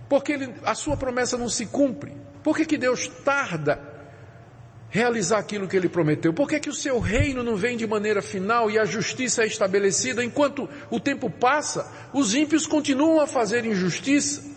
Por 0.08 0.24
que 0.24 0.32
ele, 0.32 0.54
a 0.64 0.74
sua 0.74 0.96
promessa 0.96 1.36
não 1.36 1.48
se 1.48 1.66
cumpre? 1.66 2.16
Por 2.42 2.56
que, 2.56 2.64
que 2.64 2.78
Deus 2.78 3.06
tarda 3.24 3.80
realizar 4.88 5.38
aquilo 5.38 5.68
que 5.68 5.76
ele 5.76 5.88
prometeu? 5.88 6.32
Por 6.32 6.48
que, 6.48 6.58
que 6.58 6.68
o 6.68 6.74
seu 6.74 6.98
reino 6.98 7.42
não 7.42 7.54
vem 7.54 7.76
de 7.76 7.86
maneira 7.86 8.20
final 8.20 8.70
e 8.70 8.78
a 8.78 8.84
justiça 8.84 9.44
é 9.44 9.46
estabelecida 9.46 10.24
enquanto 10.24 10.68
o 10.90 10.98
tempo 10.98 11.30
passa? 11.30 11.90
Os 12.12 12.34
ímpios 12.34 12.66
continuam 12.66 13.20
a 13.20 13.26
fazer 13.26 13.64
injustiça, 13.64 14.49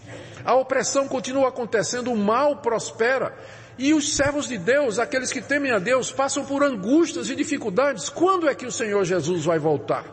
a 0.45 0.53
opressão 0.55 1.07
continua 1.07 1.49
acontecendo, 1.49 2.11
o 2.11 2.17
mal 2.17 2.57
prospera. 2.57 3.35
E 3.77 3.93
os 3.93 4.15
servos 4.15 4.47
de 4.47 4.57
Deus, 4.57 4.99
aqueles 4.99 5.31
que 5.31 5.41
temem 5.41 5.71
a 5.71 5.79
Deus, 5.79 6.11
passam 6.11 6.45
por 6.45 6.63
angústias 6.63 7.29
e 7.29 7.35
dificuldades. 7.35 8.09
Quando 8.09 8.47
é 8.47 8.53
que 8.53 8.65
o 8.65 8.71
Senhor 8.71 9.03
Jesus 9.03 9.45
vai 9.45 9.57
voltar? 9.57 10.05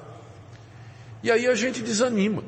E 1.23 1.31
aí 1.31 1.47
a 1.47 1.55
gente 1.55 1.83
desanima. 1.83 2.43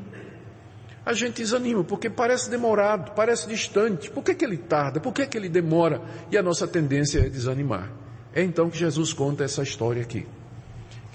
A 1.04 1.12
gente 1.12 1.42
desanima 1.42 1.82
porque 1.82 2.08
parece 2.08 2.48
demorado, 2.48 3.12
parece 3.12 3.48
distante. 3.48 4.10
Por 4.10 4.22
que, 4.22 4.34
que 4.34 4.44
ele 4.44 4.56
tarda? 4.56 5.00
Por 5.00 5.12
que, 5.12 5.26
que 5.26 5.36
ele 5.36 5.48
demora? 5.48 6.00
E 6.30 6.38
a 6.38 6.42
nossa 6.42 6.66
tendência 6.66 7.18
é 7.18 7.28
desanimar. 7.28 7.90
É 8.32 8.42
então 8.42 8.70
que 8.70 8.78
Jesus 8.78 9.12
conta 9.12 9.44
essa 9.44 9.62
história 9.62 10.00
aqui, 10.00 10.26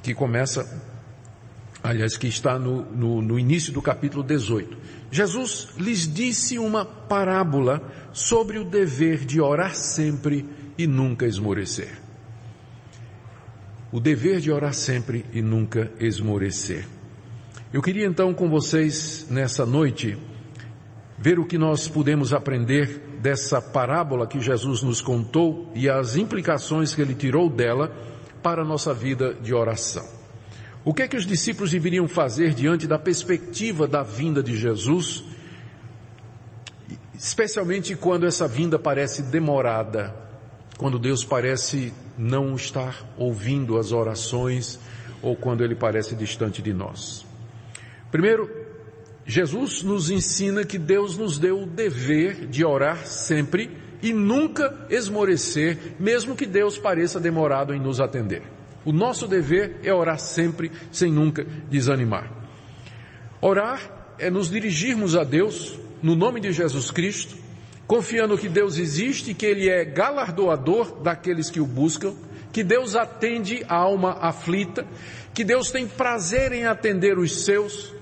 que 0.04 0.14
começa, 0.14 0.84
aliás, 1.82 2.16
que 2.16 2.28
está 2.28 2.60
no, 2.60 2.84
no, 2.92 3.22
no 3.22 3.40
início 3.40 3.74
do 3.74 3.82
capítulo 3.82 4.24
18. 4.24 4.78
Jesus 5.12 5.70
lhes 5.78 6.12
disse 6.12 6.60
uma 6.60 6.86
parábola 6.86 7.82
sobre 8.12 8.58
o 8.58 8.66
dever 8.66 9.26
de 9.26 9.40
orar 9.40 9.76
sempre 9.76 10.46
e 10.78 10.86
nunca 10.86 11.26
esmorecer. 11.26 12.00
O 13.92 14.00
dever 14.00 14.40
de 14.40 14.52
orar 14.52 14.74
sempre 14.74 15.26
e 15.32 15.42
nunca 15.42 15.92
esmorecer. 16.00 16.86
Eu 17.72 17.82
queria 17.82 18.06
então 18.06 18.34
com 18.34 18.50
vocês 18.50 19.28
nessa 19.30 19.66
noite 19.66 20.18
ver 21.18 21.40
o 21.40 21.46
que 21.46 21.58
nós 21.58 21.88
podemos 21.88 22.34
aprender 22.34 23.02
dessa 23.22 23.62
parábola 23.62 24.28
que 24.28 24.40
Jesus 24.40 24.84
nos 24.84 25.02
contou 25.02 25.72
e 25.74 25.90
as 25.90 26.16
implicações 26.16 26.94
que 26.94 27.02
ele 27.02 27.16
tirou 27.16 27.50
dela 27.50 27.92
para 28.44 28.62
a 28.62 28.66
nossa 28.66 28.94
vida 28.94 29.34
de 29.34 29.54
oração. 29.54 30.17
O 30.88 30.94
que 30.94 31.02
é 31.02 31.08
que 31.10 31.18
os 31.18 31.26
discípulos 31.26 31.72
deveriam 31.72 32.08
fazer 32.08 32.54
diante 32.54 32.88
da 32.88 32.98
perspectiva 32.98 33.86
da 33.86 34.04
vinda 34.04 34.42
de 34.42 34.58
Jesus, 34.58 35.22
especialmente 37.14 37.94
quando 37.94 38.26
essa 38.26 38.48
vinda 38.48 38.80
parece 38.80 39.22
demorada, 39.24 40.16
quando 40.78 40.98
Deus 40.98 41.26
parece 41.26 41.94
não 42.18 42.56
estar 42.56 43.06
ouvindo 43.18 43.78
as 43.78 43.92
orações 43.92 44.80
ou 45.22 45.36
quando 45.36 45.62
ele 45.62 45.76
parece 45.76 46.16
distante 46.16 46.62
de 46.62 46.72
nós? 46.72 47.26
Primeiro, 48.10 48.50
Jesus 49.26 49.84
nos 49.84 50.10
ensina 50.10 50.64
que 50.64 50.78
Deus 50.78 51.18
nos 51.18 51.38
deu 51.38 51.64
o 51.64 51.66
dever 51.66 52.48
de 52.48 52.64
orar 52.64 53.06
sempre 53.06 53.78
e 54.02 54.14
nunca 54.14 54.88
esmorecer, 54.90 55.98
mesmo 56.00 56.34
que 56.34 56.46
Deus 56.46 56.78
pareça 56.78 57.20
demorado 57.20 57.74
em 57.74 57.80
nos 57.82 58.00
atender. 58.00 58.56
O 58.88 58.94
nosso 58.94 59.28
dever 59.28 59.82
é 59.84 59.94
orar 59.94 60.18
sempre, 60.18 60.72
sem 60.94 61.12
nunca 61.12 61.44
desanimar. 61.70 62.32
Orar 63.42 64.16
é 64.18 64.30
nos 64.30 64.50
dirigirmos 64.50 65.14
a 65.14 65.26
Deus, 65.26 65.78
no 66.02 66.16
nome 66.16 66.40
de 66.40 66.54
Jesus 66.54 66.90
Cristo, 66.90 67.36
confiando 67.86 68.38
que 68.38 68.48
Deus 68.48 68.78
existe, 68.78 69.34
que 69.34 69.46
Ele 69.46 69.68
é 69.68 69.84
galardoador 69.84 71.02
daqueles 71.02 71.50
que 71.50 71.60
o 71.60 71.66
buscam, 71.66 72.16
que 72.54 72.64
Deus 72.64 72.96
atende 72.96 73.62
a 73.68 73.76
alma 73.76 74.20
aflita, 74.22 74.88
que 75.34 75.44
Deus 75.44 75.70
tem 75.70 75.86
prazer 75.86 76.54
em 76.54 76.64
atender 76.64 77.20
os 77.20 77.44
seus 77.44 77.94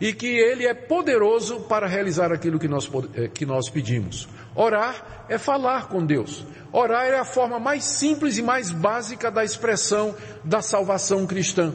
e 0.00 0.12
que 0.12 0.26
Ele 0.26 0.66
é 0.66 0.74
poderoso 0.74 1.60
para 1.60 1.86
realizar 1.86 2.32
aquilo 2.32 2.58
que 2.58 2.66
nós, 2.66 2.90
eh, 3.14 3.30
que 3.32 3.46
nós 3.46 3.70
pedimos. 3.70 4.28
Orar 4.54 5.26
é 5.28 5.36
falar 5.38 5.88
com 5.88 6.04
Deus. 6.04 6.46
Orar 6.72 7.06
é 7.06 7.18
a 7.18 7.24
forma 7.24 7.58
mais 7.58 7.84
simples 7.84 8.38
e 8.38 8.42
mais 8.42 8.70
básica 8.70 9.30
da 9.30 9.44
expressão 9.44 10.14
da 10.44 10.62
salvação 10.62 11.26
cristã. 11.26 11.74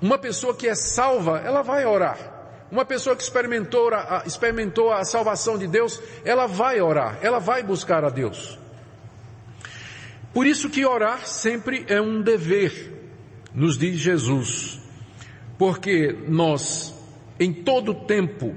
Uma 0.00 0.18
pessoa 0.18 0.54
que 0.54 0.68
é 0.68 0.74
salva, 0.74 1.38
ela 1.38 1.62
vai 1.62 1.86
orar. 1.86 2.34
Uma 2.70 2.84
pessoa 2.84 3.14
que 3.14 3.22
experimentou 3.22 3.94
a, 3.94 4.24
experimentou 4.26 4.92
a 4.92 5.04
salvação 5.04 5.56
de 5.56 5.66
Deus, 5.66 6.00
ela 6.24 6.46
vai 6.46 6.80
orar, 6.80 7.18
ela 7.22 7.38
vai 7.38 7.62
buscar 7.62 8.04
a 8.04 8.10
Deus. 8.10 8.58
Por 10.32 10.46
isso 10.46 10.68
que 10.68 10.84
orar 10.84 11.24
sempre 11.26 11.84
é 11.88 12.00
um 12.00 12.20
dever, 12.20 12.92
nos 13.54 13.78
diz 13.78 13.96
Jesus. 13.98 14.80
Porque 15.56 16.12
nós, 16.26 16.92
em 17.38 17.52
todo 17.52 17.94
tempo, 17.94 18.56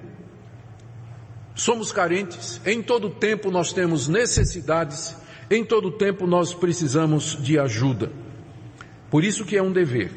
somos 1.57 1.91
carentes, 1.91 2.61
em 2.65 2.81
todo 2.81 3.09
tempo 3.09 3.49
nós 3.49 3.73
temos 3.73 4.07
necessidades, 4.07 5.17
em 5.49 5.65
todo 5.65 5.91
tempo 5.91 6.27
nós 6.27 6.53
precisamos 6.53 7.35
de 7.41 7.57
ajuda. 7.57 8.11
Por 9.09 9.23
isso 9.23 9.43
que 9.43 9.57
é 9.57 9.61
um 9.61 9.71
dever. 9.71 10.11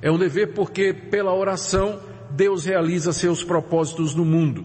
É 0.00 0.10
um 0.10 0.16
dever 0.16 0.54
porque 0.54 0.92
pela 0.92 1.34
oração 1.34 2.00
Deus 2.30 2.64
realiza 2.64 3.12
seus 3.12 3.42
propósitos 3.42 4.14
no 4.14 4.24
mundo. 4.24 4.64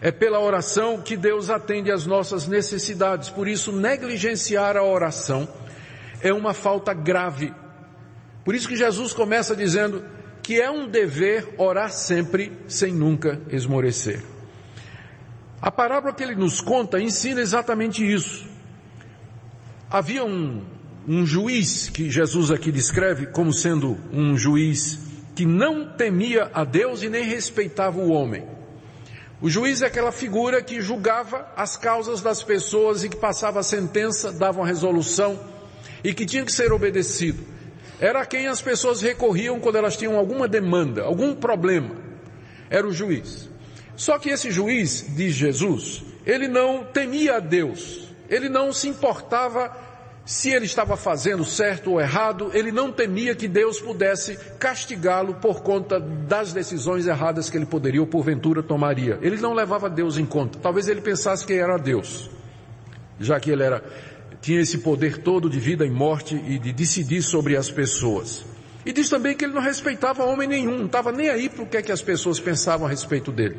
É 0.00 0.10
pela 0.10 0.40
oração 0.40 1.00
que 1.00 1.16
Deus 1.16 1.50
atende 1.50 1.92
às 1.92 2.06
nossas 2.06 2.46
necessidades. 2.48 3.28
Por 3.28 3.46
isso 3.46 3.70
negligenciar 3.70 4.76
a 4.76 4.82
oração 4.82 5.46
é 6.22 6.32
uma 6.32 6.54
falta 6.54 6.94
grave. 6.94 7.52
Por 8.44 8.54
isso 8.54 8.66
que 8.66 8.76
Jesus 8.76 9.12
começa 9.12 9.54
dizendo 9.54 10.02
que 10.42 10.60
é 10.60 10.70
um 10.70 10.88
dever 10.88 11.54
orar 11.58 11.92
sempre 11.92 12.52
sem 12.66 12.92
nunca 12.92 13.40
esmorecer. 13.50 14.31
A 15.62 15.70
parábola 15.70 16.12
que 16.12 16.24
ele 16.24 16.34
nos 16.34 16.60
conta 16.60 17.00
ensina 17.00 17.40
exatamente 17.40 18.04
isso. 18.04 18.44
Havia 19.88 20.24
um, 20.24 20.60
um 21.06 21.24
juiz 21.24 21.88
que 21.88 22.10
Jesus 22.10 22.50
aqui 22.50 22.72
descreve 22.72 23.26
como 23.26 23.52
sendo 23.52 23.96
um 24.12 24.36
juiz 24.36 24.98
que 25.36 25.46
não 25.46 25.88
temia 25.88 26.50
a 26.52 26.64
Deus 26.64 27.04
e 27.04 27.08
nem 27.08 27.24
respeitava 27.24 28.00
o 28.00 28.10
homem. 28.10 28.44
O 29.40 29.48
juiz 29.48 29.82
é 29.82 29.86
aquela 29.86 30.10
figura 30.10 30.60
que 30.62 30.80
julgava 30.80 31.46
as 31.56 31.76
causas 31.76 32.20
das 32.20 32.42
pessoas 32.42 33.04
e 33.04 33.08
que 33.08 33.16
passava 33.16 33.60
a 33.60 33.62
sentença, 33.62 34.32
dava 34.32 34.58
uma 34.58 34.66
resolução 34.66 35.38
e 36.02 36.12
que 36.12 36.26
tinha 36.26 36.44
que 36.44 36.52
ser 36.52 36.72
obedecido. 36.72 37.44
Era 38.00 38.26
quem 38.26 38.48
as 38.48 38.60
pessoas 38.60 39.00
recorriam 39.00 39.60
quando 39.60 39.76
elas 39.76 39.96
tinham 39.96 40.16
alguma 40.16 40.48
demanda, 40.48 41.04
algum 41.04 41.36
problema. 41.36 41.94
Era 42.68 42.84
o 42.84 42.92
juiz. 42.92 43.51
Só 43.96 44.18
que 44.18 44.30
esse 44.30 44.50
juiz, 44.50 45.06
diz 45.16 45.34
Jesus, 45.34 46.02
ele 46.24 46.48
não 46.48 46.84
temia 46.84 47.36
a 47.36 47.40
Deus. 47.40 48.08
Ele 48.28 48.48
não 48.48 48.72
se 48.72 48.88
importava 48.88 49.70
se 50.24 50.50
ele 50.50 50.66
estava 50.66 50.96
fazendo 50.96 51.44
certo 51.44 51.92
ou 51.92 52.00
errado, 52.00 52.50
ele 52.54 52.70
não 52.70 52.92
temia 52.92 53.34
que 53.34 53.48
Deus 53.48 53.80
pudesse 53.80 54.36
castigá-lo 54.58 55.34
por 55.34 55.62
conta 55.62 55.98
das 55.98 56.52
decisões 56.52 57.06
erradas 57.06 57.50
que 57.50 57.56
ele 57.56 57.66
poderia 57.66 58.00
ou 58.00 58.06
porventura 58.06 58.62
tomaria. 58.62 59.18
Ele 59.20 59.36
não 59.38 59.52
levava 59.52 59.90
Deus 59.90 60.16
em 60.16 60.24
conta. 60.24 60.58
Talvez 60.60 60.86
ele 60.86 61.00
pensasse 61.00 61.44
que 61.44 61.52
era 61.54 61.76
Deus, 61.76 62.30
já 63.18 63.40
que 63.40 63.50
ele 63.50 63.64
era, 63.64 63.82
tinha 64.40 64.60
esse 64.60 64.78
poder 64.78 65.18
todo 65.18 65.50
de 65.50 65.58
vida 65.58 65.84
e 65.84 65.90
morte 65.90 66.34
e 66.34 66.58
de 66.58 66.72
decidir 66.72 67.22
sobre 67.22 67.56
as 67.56 67.70
pessoas. 67.70 68.44
E 68.86 68.92
diz 68.92 69.08
também 69.08 69.36
que 69.36 69.44
ele 69.44 69.54
não 69.54 69.62
respeitava 69.62 70.24
homem 70.24 70.48
nenhum, 70.48 70.78
não 70.78 70.86
estava 70.86 71.10
nem 71.10 71.28
aí 71.30 71.48
para 71.48 71.62
o 71.62 71.66
que, 71.66 71.76
é 71.76 71.82
que 71.82 71.92
as 71.92 72.02
pessoas 72.02 72.38
pensavam 72.38 72.86
a 72.86 72.90
respeito 72.90 73.30
dele. 73.32 73.56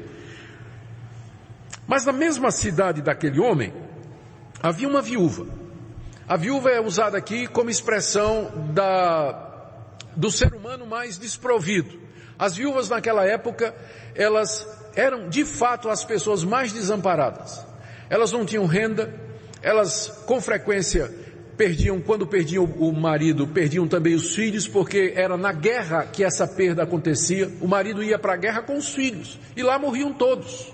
Mas 1.88 2.06
na 2.06 2.14
mesma 2.14 2.52
cidade 2.52 3.02
daquele 3.02 3.40
homem, 3.40 3.74
havia 4.62 4.88
uma 4.88 5.02
viúva 5.02 5.64
a 6.28 6.38
viúva 6.38 6.70
é 6.70 6.80
usada 6.80 7.18
aqui 7.18 7.48
como 7.48 7.70
expressão 7.70 8.50
da, 8.74 9.78
do 10.16 10.32
ser 10.32 10.54
humano 10.54 10.86
mais 10.86 11.18
desprovido. 11.18 12.00
As 12.40 12.56
viúvas 12.56 12.90
naquela 12.90 13.26
época, 13.26 13.76
elas 14.16 14.66
eram 14.96 15.28
de 15.28 15.44
fato 15.44 15.90
as 15.90 16.06
pessoas 16.06 16.44
mais 16.44 16.72
desamparadas. 16.72 17.66
Elas 18.10 18.32
não 18.32 18.46
tinham 18.46 18.66
renda, 18.66 19.14
elas 19.62 20.24
com 20.26 20.40
frequência 20.40 21.14
perdiam, 21.58 22.00
quando 22.02 22.26
perdiam 22.26 22.64
o 22.64 22.92
marido, 22.94 23.46
perdiam 23.46 23.88
também 23.88 24.16
os 24.16 24.34
filhos, 24.34 24.68
porque 24.68 25.14
era 25.16 25.38
na 25.38 25.52
guerra 25.52 26.06
que 26.06 26.24
essa 26.24 26.48
perda 26.48 26.84
acontecia. 26.84 27.52
O 27.60 27.68
marido 27.68 28.02
ia 28.02 28.18
para 28.18 28.34
a 28.34 28.38
guerra 28.38 28.62
com 28.62 28.78
os 28.78 28.94
filhos 28.94 29.38
e 29.58 29.62
lá 29.62 29.78
morriam 29.78 30.14
todos. 30.14 30.73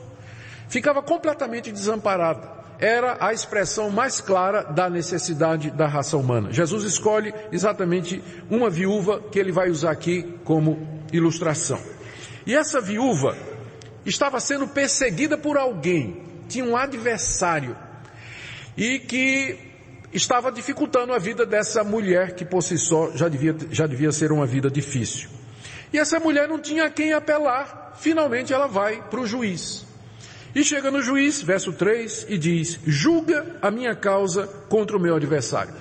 Ficava 0.70 1.02
completamente 1.02 1.72
desamparada 1.72 2.60
era 2.80 3.18
a 3.20 3.34
expressão 3.34 3.90
mais 3.90 4.22
clara 4.22 4.64
da 4.64 4.90
necessidade 4.90 5.70
da 5.70 5.86
raça 5.86 6.16
humana. 6.16 6.52
Jesus 6.52 6.86
escolhe 6.86 7.34
exatamente 7.52 8.24
uma 8.50 8.70
viúva 8.70 9.20
que 9.20 9.38
ele 9.38 9.52
vai 9.52 9.70
usar 9.70 9.92
aqui 9.92 10.24
como 10.46 11.04
ilustração. 11.12 11.80
E 12.46 12.56
essa 12.56 12.80
viúva 12.80 13.36
estava 14.06 14.40
sendo 14.40 14.66
perseguida 14.66 15.38
por 15.38 15.58
alguém, 15.58 16.24
tinha 16.48 16.64
um 16.64 16.78
adversário 16.78 17.76
e 18.78 18.98
que 19.00 19.58
estava 20.14 20.50
dificultando 20.50 21.14
a 21.14 21.20
vida 21.20 21.46
dessa 21.46 21.84
mulher 21.84 22.34
que 22.34 22.46
por 22.46 22.64
si 22.64 22.78
só 22.78 23.12
já 23.14 23.28
devia, 23.28 23.56
já 23.70 23.86
devia 23.86 24.12
ser 24.12 24.32
uma 24.32 24.46
vida 24.46 24.72
difícil. 24.72 25.30
E 25.92 26.00
essa 26.00 26.18
mulher 26.18 26.48
não 26.48 26.58
tinha 26.58 26.86
a 26.86 26.90
quem 26.90 27.12
apelar, 27.12 27.94
finalmente 28.00 28.54
ela 28.54 28.68
vai 28.68 29.02
para 29.10 29.20
o 29.20 29.28
juiz. 29.28 29.89
E 30.54 30.64
chega 30.64 30.90
no 30.90 31.02
juiz, 31.02 31.42
verso 31.42 31.72
3, 31.72 32.26
e 32.28 32.38
diz, 32.38 32.80
julga 32.86 33.58
a 33.62 33.70
minha 33.70 33.96
causa 33.96 34.48
contra 34.68 34.98
o 34.98 35.00
meu 35.00 35.16
adversário. 35.16 35.74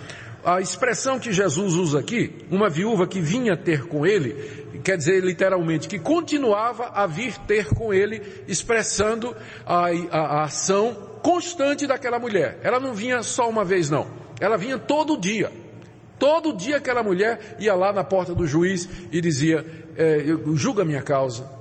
A 0.45 0.61
expressão 0.61 1.19
que 1.19 1.33
Jesus 1.33 1.75
usa 1.75 1.99
aqui, 1.99 2.45
uma 2.51 2.69
viúva 2.69 3.07
que 3.07 3.21
vinha 3.21 3.57
ter 3.57 3.87
com 3.87 4.07
ele, 4.07 4.81
quer 4.85 4.97
dizer 4.97 5.25
literalmente 5.25 5.89
que 5.89 5.99
continuava 5.99 6.91
a 6.95 7.07
vir 7.07 7.37
ter 7.39 7.67
com 7.69 7.93
ele, 7.93 8.23
expressando 8.47 9.35
a, 9.67 9.89
a, 10.11 10.19
a 10.19 10.43
ação 10.45 10.95
constante 11.23 11.87
daquela 11.87 12.19
mulher. 12.19 12.61
Ela 12.63 12.79
não 12.79 12.93
vinha 12.95 13.23
só 13.23 13.49
uma 13.49 13.65
vez 13.65 13.89
não, 13.89 14.07
ela 14.39 14.57
vinha 14.57 14.79
todo 14.79 15.19
dia. 15.19 15.51
Todo 16.19 16.53
dia 16.53 16.77
aquela 16.77 17.03
mulher 17.03 17.57
ia 17.61 17.75
lá 17.75 17.93
na 17.93 18.03
porta 18.03 18.35
do 18.35 18.47
juiz 18.47 18.89
e 19.11 19.21
dizia, 19.21 19.65
é, 19.97 20.25
julga 20.55 20.83
a 20.83 20.85
minha 20.85 21.03
causa. 21.03 21.58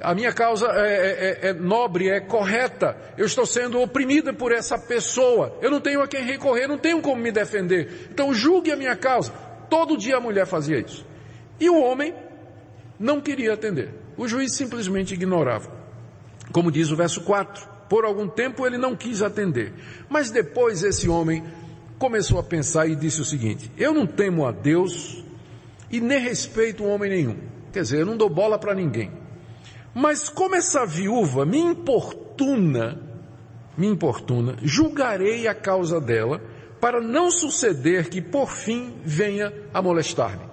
A 0.00 0.14
minha 0.14 0.32
causa 0.32 0.68
é, 0.68 0.78
é, 0.78 1.48
é, 1.48 1.48
é, 1.48 1.52
nobre, 1.52 2.08
é 2.08 2.20
correta. 2.20 2.96
Eu 3.16 3.26
estou 3.26 3.44
sendo 3.44 3.80
oprimida 3.80 4.32
por 4.32 4.52
essa 4.52 4.78
pessoa. 4.78 5.58
Eu 5.60 5.70
não 5.70 5.80
tenho 5.80 6.00
a 6.00 6.06
quem 6.06 6.22
recorrer, 6.24 6.68
não 6.68 6.78
tenho 6.78 7.00
como 7.02 7.20
me 7.20 7.32
defender. 7.32 8.08
Então 8.10 8.32
julgue 8.32 8.70
a 8.70 8.76
minha 8.76 8.94
causa. 8.94 9.32
Todo 9.68 9.98
dia 9.98 10.16
a 10.16 10.20
mulher 10.20 10.46
fazia 10.46 10.78
isso. 10.78 11.04
E 11.58 11.68
o 11.68 11.80
homem 11.82 12.14
não 12.98 13.20
queria 13.20 13.54
atender. 13.54 13.92
O 14.16 14.28
juiz 14.28 14.54
simplesmente 14.54 15.14
ignorava. 15.14 15.70
Como 16.52 16.70
diz 16.70 16.90
o 16.90 16.96
verso 16.96 17.22
4, 17.22 17.68
por 17.88 18.04
algum 18.04 18.28
tempo 18.28 18.64
ele 18.66 18.78
não 18.78 18.94
quis 18.94 19.20
atender. 19.20 19.72
Mas 20.08 20.30
depois 20.30 20.84
esse 20.84 21.08
homem 21.08 21.42
começou 21.98 22.38
a 22.38 22.44
pensar 22.44 22.88
e 22.88 22.94
disse 22.94 23.20
o 23.20 23.24
seguinte: 23.24 23.70
Eu 23.76 23.92
não 23.92 24.06
temo 24.06 24.46
a 24.46 24.52
Deus 24.52 25.24
e 25.90 26.00
nem 26.00 26.20
respeito 26.20 26.84
homem 26.84 27.10
nenhum. 27.10 27.36
Quer 27.72 27.82
dizer, 27.82 28.00
eu 28.00 28.06
não 28.06 28.16
dou 28.16 28.30
bola 28.30 28.58
para 28.58 28.74
ninguém. 28.74 29.10
Mas 29.98 30.28
como 30.28 30.54
essa 30.54 30.86
viúva 30.86 31.44
me 31.44 31.58
importuna, 31.58 33.00
me 33.76 33.88
importuna, 33.88 34.56
julgarei 34.62 35.48
a 35.48 35.54
causa 35.56 36.00
dela, 36.00 36.40
para 36.80 37.00
não 37.00 37.32
suceder 37.32 38.08
que 38.08 38.22
por 38.22 38.48
fim 38.48 38.94
venha 39.04 39.52
a 39.74 39.82
molestar-me. 39.82 40.46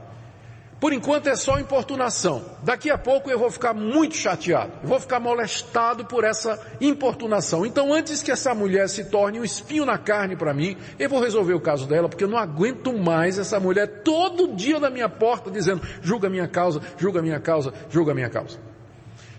Por 0.79 0.91
enquanto 0.93 1.27
é 1.27 1.35
só 1.35 1.59
importunação. 1.59 2.43
Daqui 2.63 2.89
a 2.89 2.97
pouco 2.97 3.29
eu 3.29 3.37
vou 3.37 3.51
ficar 3.51 3.75
muito 3.75 4.15
chateado. 4.15 4.71
Vou 4.83 4.99
ficar 4.99 5.19
molestado 5.19 6.05
por 6.05 6.23
essa 6.23 6.59
importunação. 6.81 7.67
Então 7.67 7.93
antes 7.93 8.23
que 8.23 8.31
essa 8.31 8.51
mulher 8.55 8.89
se 8.89 9.05
torne 9.11 9.39
um 9.39 9.43
espinho 9.43 9.85
na 9.85 9.99
carne 9.99 10.35
para 10.35 10.55
mim, 10.55 10.75
eu 10.97 11.07
vou 11.07 11.21
resolver 11.21 11.53
o 11.53 11.61
caso 11.61 11.85
dela, 11.87 12.09
porque 12.09 12.23
eu 12.23 12.27
não 12.27 12.39
aguento 12.39 12.91
mais 12.97 13.37
essa 13.37 13.59
mulher 13.59 14.01
todo 14.01 14.55
dia 14.55 14.79
na 14.79 14.89
minha 14.89 15.07
porta 15.07 15.51
dizendo, 15.51 15.83
julga 16.01 16.31
minha 16.31 16.47
causa, 16.47 16.81
julga 16.97 17.21
minha 17.21 17.39
causa, 17.39 17.71
julga 17.91 18.11
minha 18.15 18.29
causa. 18.29 18.73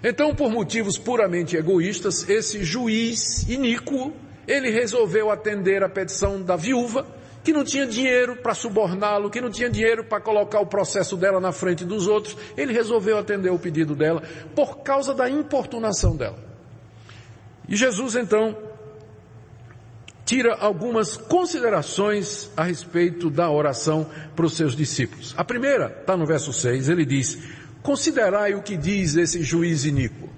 Então 0.02 0.34
por 0.34 0.50
motivos 0.50 0.98
puramente 0.98 1.56
egoístas, 1.56 2.28
esse 2.28 2.62
juiz 2.62 3.48
iníquo, 3.48 4.12
ele 4.46 4.70
resolveu 4.70 5.30
atender 5.30 5.82
a 5.82 5.88
petição 5.88 6.42
da 6.42 6.56
viúva, 6.56 7.06
que 7.42 7.52
não 7.52 7.64
tinha 7.64 7.86
dinheiro 7.86 8.36
para 8.36 8.54
suborná-lo, 8.54 9.30
que 9.30 9.40
não 9.40 9.50
tinha 9.50 9.70
dinheiro 9.70 10.04
para 10.04 10.20
colocar 10.20 10.60
o 10.60 10.66
processo 10.66 11.16
dela 11.16 11.40
na 11.40 11.52
frente 11.52 11.84
dos 11.84 12.08
outros, 12.08 12.36
ele 12.56 12.72
resolveu 12.72 13.16
atender 13.18 13.50
o 13.50 13.58
pedido 13.58 13.94
dela 13.94 14.22
por 14.54 14.78
causa 14.78 15.14
da 15.14 15.30
importunação 15.30 16.16
dela. 16.16 16.38
E 17.68 17.76
Jesus 17.76 18.16
então 18.16 18.56
tira 20.24 20.56
algumas 20.56 21.16
considerações 21.16 22.50
a 22.56 22.64
respeito 22.64 23.30
da 23.30 23.48
oração 23.48 24.10
para 24.34 24.44
os 24.44 24.56
seus 24.56 24.74
discípulos. 24.74 25.32
A 25.36 25.44
primeira 25.44 25.96
está 26.00 26.16
no 26.16 26.26
verso 26.26 26.52
6, 26.52 26.88
ele 26.88 27.04
diz, 27.04 27.38
considerai 27.86 28.52
o 28.52 28.62
que 28.62 28.76
diz 28.76 29.14
esse 29.14 29.44
juiz 29.44 29.84
iníquo. 29.84 30.28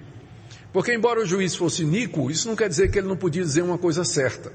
Porque 0.70 0.92
embora 0.92 1.18
o 1.18 1.24
juiz 1.24 1.56
fosse 1.56 1.82
iníquo, 1.82 2.30
isso 2.30 2.46
não 2.46 2.54
quer 2.54 2.68
dizer 2.68 2.90
que 2.90 2.98
ele 2.98 3.08
não 3.08 3.16
podia 3.16 3.42
dizer 3.42 3.62
uma 3.62 3.78
coisa 3.78 4.04
certa. 4.04 4.52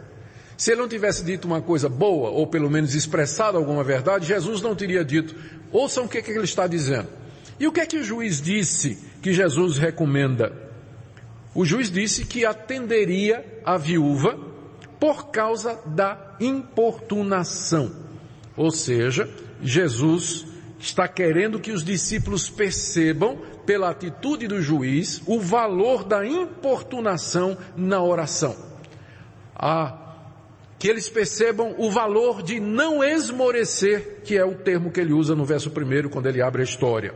Se 0.55 0.71
ele 0.71 0.81
não 0.81 0.87
tivesse 0.87 1.25
dito 1.25 1.45
uma 1.45 1.59
coisa 1.59 1.89
boa, 1.89 2.29
ou 2.29 2.45
pelo 2.45 2.69
menos 2.69 2.93
expressado 2.93 3.57
alguma 3.57 3.83
verdade, 3.83 4.27
Jesus 4.27 4.61
não 4.61 4.75
teria 4.75 5.03
dito, 5.03 5.35
ouçam 5.71 6.05
o 6.05 6.07
que, 6.07 6.19
é 6.19 6.21
que 6.21 6.29
ele 6.29 6.43
está 6.43 6.67
dizendo. 6.67 7.07
E 7.59 7.65
o 7.65 7.71
que 7.71 7.79
é 7.79 7.85
que 7.87 7.97
o 7.97 8.03
juiz 8.03 8.39
disse 8.39 8.99
que 9.23 9.33
Jesus 9.33 9.79
recomenda? 9.79 10.53
O 11.55 11.65
juiz 11.65 11.89
disse 11.89 12.25
que 12.25 12.45
atenderia 12.45 13.43
a 13.65 13.75
viúva 13.75 14.37
por 14.99 15.31
causa 15.31 15.79
da 15.87 16.35
importunação. 16.39 17.91
Ou 18.55 18.69
seja, 18.69 19.27
Jesus 19.63 20.52
está 20.83 21.07
querendo 21.07 21.59
que 21.59 21.71
os 21.71 21.83
discípulos 21.83 22.49
percebam, 22.49 23.37
pela 23.65 23.89
atitude 23.89 24.47
do 24.47 24.61
juiz, 24.61 25.21
o 25.25 25.39
valor 25.39 26.03
da 26.03 26.25
importunação 26.25 27.57
na 27.75 28.03
oração. 28.03 28.55
A 29.55 29.99
que 30.77 30.89
eles 30.89 31.07
percebam 31.07 31.75
o 31.77 31.89
valor 31.89 32.43
de 32.43 32.59
não 32.59 33.01
esmorecer, 33.01 34.19
que 34.25 34.37
é 34.37 34.43
o 34.43 34.53
termo 34.53 34.91
que 34.91 34.99
ele 34.99 35.13
usa 35.13 35.33
no 35.33 35.45
verso 35.45 35.71
primeiro 35.71 36.09
quando 36.09 36.25
ele 36.25 36.41
abre 36.41 36.61
a 36.61 36.65
história. 36.65 37.15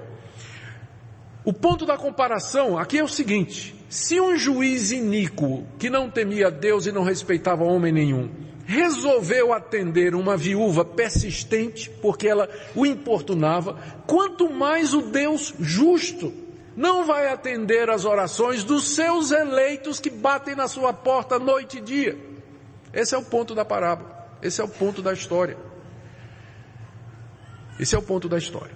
O 1.44 1.52
ponto 1.52 1.86
da 1.86 1.98
comparação 1.98 2.78
aqui 2.78 2.98
é 2.98 3.04
o 3.04 3.10
seguinte, 3.10 3.76
se 3.90 4.22
um 4.22 4.38
juiz 4.38 4.94
iníquo, 4.94 5.68
que 5.78 5.90
não 5.90 6.10
temia 6.10 6.50
Deus 6.50 6.86
e 6.86 6.94
não 6.94 7.04
respeitava 7.04 7.66
homem 7.66 7.92
nenhum, 7.92 8.30
resolveu 8.68 9.54
atender 9.54 10.14
uma 10.14 10.36
viúva 10.36 10.84
persistente, 10.84 11.90
porque 12.02 12.28
ela 12.28 12.50
o 12.76 12.86
importunava, 12.86 13.80
quanto 14.06 14.50
mais 14.50 14.94
o 14.94 15.04
Deus 15.04 15.54
justo 15.58 16.34
não 16.76 17.06
vai 17.06 17.30
atender 17.30 17.90
as 17.90 18.04
orações 18.04 18.66
dos 18.66 18.94
seus 18.94 19.32
eleitos 19.32 20.02
que 20.02 20.10
batem 20.10 20.54
na 20.54 20.68
sua 20.68 20.92
porta 20.92 21.40
noite 21.40 21.78
e 21.78 21.82
dia. 21.82 22.18
Esse 22.94 23.16
é 23.16 23.18
o 23.18 23.24
ponto 23.24 23.56
da 23.56 23.64
parábola. 23.64 24.28
Esse 24.42 24.60
é 24.60 24.64
o 24.64 24.68
ponto 24.68 25.02
da 25.02 25.14
história. 25.14 25.58
Esse 27.80 27.96
é 27.96 27.98
o 27.98 28.02
ponto 28.02 28.28
da 28.28 28.38
história. 28.38 28.76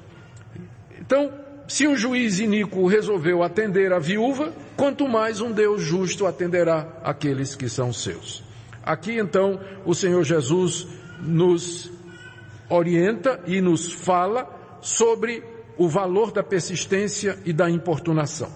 Então, 0.99 1.33
se 1.67 1.85
um 1.85 1.97
juiz 1.97 2.39
iníquo 2.39 2.87
resolveu 2.87 3.43
atender 3.43 3.91
a 3.91 3.99
viúva, 3.99 4.53
quanto 4.77 5.07
mais 5.07 5.41
um 5.41 5.51
Deus 5.51 5.81
justo 5.81 6.25
atenderá 6.25 6.87
aqueles 7.03 7.55
que 7.55 7.67
são 7.67 7.91
seus. 7.91 8.50
Aqui 8.83 9.17
então 9.17 9.59
o 9.85 9.93
Senhor 9.93 10.23
Jesus 10.23 10.87
nos 11.19 11.91
orienta 12.69 13.39
e 13.45 13.61
nos 13.61 13.91
fala 13.91 14.79
sobre 14.81 15.43
o 15.77 15.87
valor 15.87 16.31
da 16.31 16.43
persistência 16.43 17.37
e 17.45 17.53
da 17.53 17.69
importunação. 17.69 18.51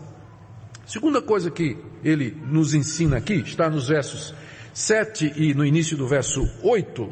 Segunda 0.86 1.22
coisa 1.22 1.50
que 1.50 1.78
ele 2.04 2.38
nos 2.46 2.74
ensina 2.74 3.18
aqui, 3.18 3.36
está 3.36 3.70
nos 3.70 3.88
versos 3.88 4.34
7 4.74 5.34
e 5.36 5.54
no 5.54 5.66
início 5.66 5.98
do 5.98 6.08
verso 6.08 6.48
8, 6.62 7.10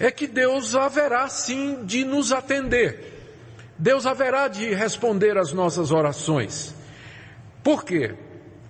é 0.00 0.10
que 0.10 0.26
Deus 0.26 0.74
haverá 0.74 1.28
sim 1.28 1.84
de 1.84 2.04
nos 2.04 2.32
atender. 2.32 3.12
Deus 3.78 4.06
haverá 4.06 4.48
de 4.48 4.72
responder 4.72 5.36
às 5.36 5.52
nossas 5.52 5.90
orações. 5.90 6.74
Por 7.62 7.84
quê? 7.84 8.14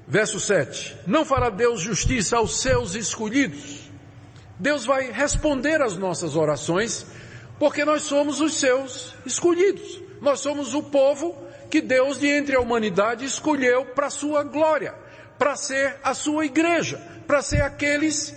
Verso 0.06 0.38
7. 0.38 0.96
Não 1.06 1.24
fará 1.24 1.50
Deus 1.50 1.80
justiça 1.80 2.36
aos 2.36 2.60
seus 2.60 2.94
escolhidos. 2.94 3.90
Deus 4.58 4.84
vai 4.84 5.10
responder 5.10 5.80
às 5.82 5.96
nossas 5.96 6.36
orações, 6.36 7.06
porque 7.58 7.84
nós 7.84 8.02
somos 8.02 8.40
os 8.40 8.54
seus 8.54 9.14
escolhidos. 9.24 10.00
Nós 10.20 10.40
somos 10.40 10.74
o 10.74 10.82
povo 10.82 11.36
que 11.70 11.80
Deus 11.80 12.18
de 12.20 12.28
entre 12.28 12.56
a 12.56 12.60
humanidade 12.60 13.24
escolheu 13.24 13.86
para 13.86 14.06
a 14.06 14.10
sua 14.10 14.44
glória, 14.44 14.94
para 15.38 15.56
ser 15.56 15.96
a 16.02 16.14
sua 16.14 16.46
igreja 16.46 17.14
para 17.26 17.42
ser 17.42 17.62
aqueles, 17.62 18.34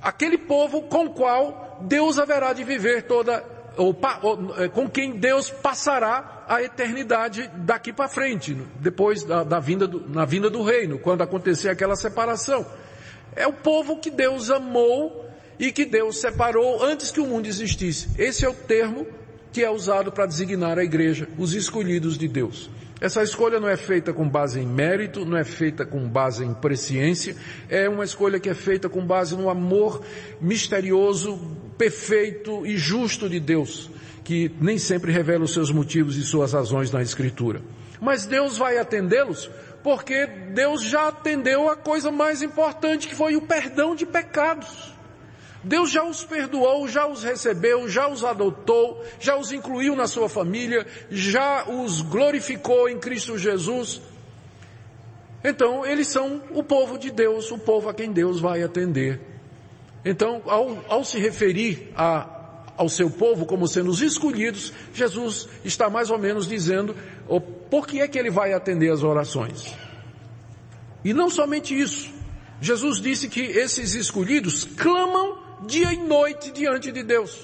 aquele 0.00 0.38
povo 0.38 0.82
com 0.82 1.06
o 1.06 1.10
qual 1.10 1.78
Deus 1.82 2.18
haverá 2.18 2.52
de 2.52 2.64
viver 2.64 3.02
toda, 3.02 3.44
ou, 3.76 3.96
ou 4.22 4.54
é, 4.56 4.68
com 4.68 4.88
quem 4.88 5.16
Deus 5.16 5.50
passará 5.50 6.44
a 6.48 6.62
eternidade 6.62 7.50
daqui 7.56 7.92
para 7.92 8.08
frente, 8.08 8.56
depois 8.80 9.22
da, 9.24 9.44
da 9.44 9.60
vinda 9.60 9.86
do, 9.86 10.08
na 10.08 10.24
vinda 10.24 10.50
do 10.50 10.62
reino, 10.62 10.98
quando 10.98 11.22
acontecer 11.22 11.68
aquela 11.68 11.96
separação. 11.96 12.66
É 13.36 13.46
o 13.46 13.52
povo 13.52 13.98
que 13.98 14.10
Deus 14.10 14.50
amou 14.50 15.26
e 15.58 15.70
que 15.70 15.84
Deus 15.84 16.20
separou 16.20 16.82
antes 16.82 17.10
que 17.10 17.20
o 17.20 17.26
mundo 17.26 17.46
existisse. 17.46 18.08
Esse 18.18 18.44
é 18.44 18.48
o 18.48 18.54
termo 18.54 19.06
que 19.52 19.62
é 19.62 19.70
usado 19.70 20.10
para 20.10 20.26
designar 20.26 20.78
a 20.78 20.84
igreja, 20.84 21.28
os 21.38 21.54
escolhidos 21.54 22.16
de 22.16 22.28
Deus. 22.28 22.70
Essa 23.00 23.22
escolha 23.22 23.58
não 23.58 23.68
é 23.68 23.78
feita 23.78 24.12
com 24.12 24.28
base 24.28 24.60
em 24.60 24.66
mérito, 24.66 25.24
não 25.24 25.36
é 25.36 25.44
feita 25.44 25.86
com 25.86 26.06
base 26.06 26.44
em 26.44 26.52
presciência, 26.52 27.34
é 27.68 27.88
uma 27.88 28.04
escolha 28.04 28.38
que 28.38 28.50
é 28.50 28.54
feita 28.54 28.90
com 28.90 29.04
base 29.04 29.34
no 29.34 29.48
amor 29.48 30.02
misterioso, 30.38 31.40
perfeito 31.80 32.66
e 32.66 32.76
justo 32.76 33.26
de 33.26 33.40
Deus, 33.40 33.90
que 34.22 34.54
nem 34.60 34.76
sempre 34.76 35.10
revela 35.10 35.44
os 35.44 35.54
seus 35.54 35.70
motivos 35.70 36.18
e 36.18 36.22
suas 36.22 36.52
razões 36.52 36.90
na 36.90 37.00
Escritura. 37.00 37.62
Mas 37.98 38.26
Deus 38.26 38.58
vai 38.58 38.76
atendê-los 38.76 39.50
porque 39.82 40.26
Deus 40.26 40.82
já 40.82 41.08
atendeu 41.08 41.70
a 41.70 41.76
coisa 41.76 42.10
mais 42.10 42.42
importante 42.42 43.08
que 43.08 43.14
foi 43.14 43.34
o 43.34 43.40
perdão 43.40 43.94
de 43.94 44.04
pecados. 44.04 44.92
Deus 45.64 45.90
já 45.90 46.04
os 46.04 46.22
perdoou, 46.22 46.86
já 46.86 47.06
os 47.06 47.24
recebeu, 47.24 47.88
já 47.88 48.08
os 48.08 48.24
adotou, 48.24 49.02
já 49.18 49.38
os 49.38 49.50
incluiu 49.50 49.96
na 49.96 50.06
sua 50.06 50.28
família, 50.28 50.86
já 51.10 51.64
os 51.66 52.02
glorificou 52.02 52.90
em 52.90 52.98
Cristo 52.98 53.38
Jesus. 53.38 54.02
Então, 55.42 55.86
eles 55.86 56.08
são 56.08 56.42
o 56.50 56.62
povo 56.62 56.98
de 56.98 57.10
Deus, 57.10 57.50
o 57.50 57.56
povo 57.56 57.88
a 57.88 57.94
quem 57.94 58.12
Deus 58.12 58.38
vai 58.38 58.62
atender. 58.62 59.29
Então, 60.04 60.42
ao, 60.46 60.84
ao 60.88 61.04
se 61.04 61.18
referir 61.18 61.92
a, 61.94 62.28
ao 62.76 62.88
seu 62.88 63.10
povo 63.10 63.44
como 63.44 63.68
sendo 63.68 63.90
os 63.90 64.00
escolhidos, 64.00 64.72
Jesus 64.94 65.48
está 65.64 65.90
mais 65.90 66.10
ou 66.10 66.18
menos 66.18 66.48
dizendo 66.48 66.96
por 67.70 67.86
que 67.86 68.00
é 68.00 68.08
que 68.08 68.18
ele 68.18 68.30
vai 68.30 68.52
atender 68.52 68.90
as 68.90 69.02
orações. 69.02 69.74
E 71.04 71.12
não 71.12 71.30
somente 71.30 71.78
isso. 71.78 72.10
Jesus 72.60 73.00
disse 73.00 73.28
que 73.28 73.40
esses 73.40 73.94
escolhidos 73.94 74.64
clamam 74.64 75.38
dia 75.66 75.92
e 75.92 75.96
noite 75.96 76.50
diante 76.50 76.92
de 76.92 77.02
Deus. 77.02 77.38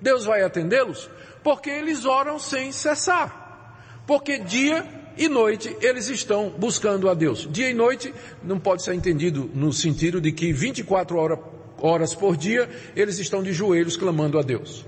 Deus 0.00 0.24
vai 0.24 0.42
atendê-los 0.42 1.10
porque 1.42 1.70
eles 1.70 2.04
oram 2.04 2.38
sem 2.38 2.72
cessar. 2.72 4.02
Porque 4.06 4.38
dia 4.38 4.86
e 5.16 5.28
noite 5.28 5.76
eles 5.80 6.08
estão 6.08 6.50
buscando 6.50 7.08
a 7.08 7.14
Deus. 7.14 7.48
Dia 7.50 7.70
e 7.70 7.74
noite 7.74 8.14
não 8.42 8.58
pode 8.58 8.82
ser 8.82 8.94
entendido 8.94 9.50
no 9.54 9.72
sentido 9.72 10.20
de 10.20 10.32
que 10.32 10.52
24 10.52 11.16
horas, 11.16 11.38
horas 11.80 12.14
por 12.14 12.36
dia 12.36 12.68
eles 12.94 13.18
estão 13.18 13.42
de 13.42 13.52
joelhos 13.52 13.96
clamando 13.96 14.38
a 14.38 14.42
Deus. 14.42 14.84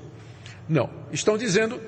Não. 0.68 0.88
Estão 1.12 1.37
dizendo 1.37 1.81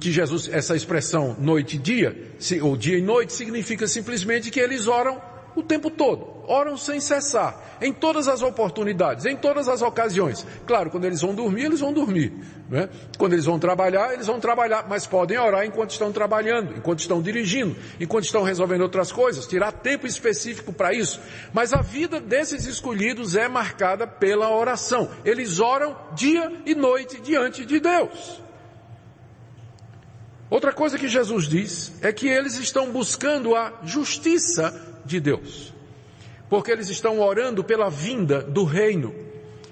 que 0.00 0.10
Jesus, 0.10 0.48
essa 0.50 0.74
expressão 0.74 1.36
noite 1.38 1.76
e 1.76 1.78
dia, 1.78 2.32
ou 2.62 2.76
dia 2.76 2.98
e 2.98 3.02
noite, 3.02 3.32
significa 3.32 3.86
simplesmente 3.86 4.50
que 4.50 4.60
eles 4.60 4.86
oram 4.86 5.20
o 5.58 5.62
tempo 5.62 5.90
todo. 5.90 6.38
Oram 6.46 6.78
sem 6.78 6.98
cessar, 6.98 7.76
em 7.80 7.92
todas 7.92 8.26
as 8.26 8.40
oportunidades, 8.40 9.26
em 9.26 9.36
todas 9.36 9.68
as 9.68 9.82
ocasiões. 9.82 10.46
Claro, 10.66 10.90
quando 10.90 11.04
eles 11.04 11.20
vão 11.20 11.34
dormir, 11.34 11.66
eles 11.66 11.80
vão 11.80 11.92
dormir. 11.92 12.32
Né? 12.70 12.88
Quando 13.18 13.34
eles 13.34 13.44
vão 13.44 13.58
trabalhar, 13.58 14.14
eles 14.14 14.26
vão 14.26 14.40
trabalhar, 14.40 14.86
mas 14.88 15.06
podem 15.06 15.38
orar 15.38 15.66
enquanto 15.66 15.90
estão 15.90 16.10
trabalhando, 16.10 16.74
enquanto 16.74 17.00
estão 17.00 17.20
dirigindo, 17.20 17.76
enquanto 18.00 18.24
estão 18.24 18.42
resolvendo 18.42 18.80
outras 18.80 19.12
coisas, 19.12 19.46
tirar 19.46 19.72
tempo 19.72 20.06
específico 20.06 20.72
para 20.72 20.94
isso. 20.94 21.20
Mas 21.52 21.74
a 21.74 21.82
vida 21.82 22.18
desses 22.18 22.64
escolhidos 22.64 23.36
é 23.36 23.46
marcada 23.46 24.06
pela 24.06 24.50
oração. 24.50 25.10
Eles 25.26 25.60
oram 25.60 25.94
dia 26.14 26.50
e 26.64 26.74
noite 26.74 27.20
diante 27.20 27.66
de 27.66 27.78
Deus. 27.78 28.40
Outra 30.50 30.72
coisa 30.72 30.98
que 30.98 31.08
Jesus 31.08 31.46
diz 31.46 31.92
é 32.00 32.10
que 32.10 32.26
eles 32.26 32.54
estão 32.54 32.90
buscando 32.90 33.54
a 33.54 33.80
justiça 33.82 34.87
de 35.08 35.20
Deus. 35.20 35.72
Porque 36.48 36.70
eles 36.70 36.88
estão 36.88 37.20
orando 37.20 37.64
pela 37.64 37.90
vinda 37.90 38.40
do 38.42 38.64
reino. 38.64 39.14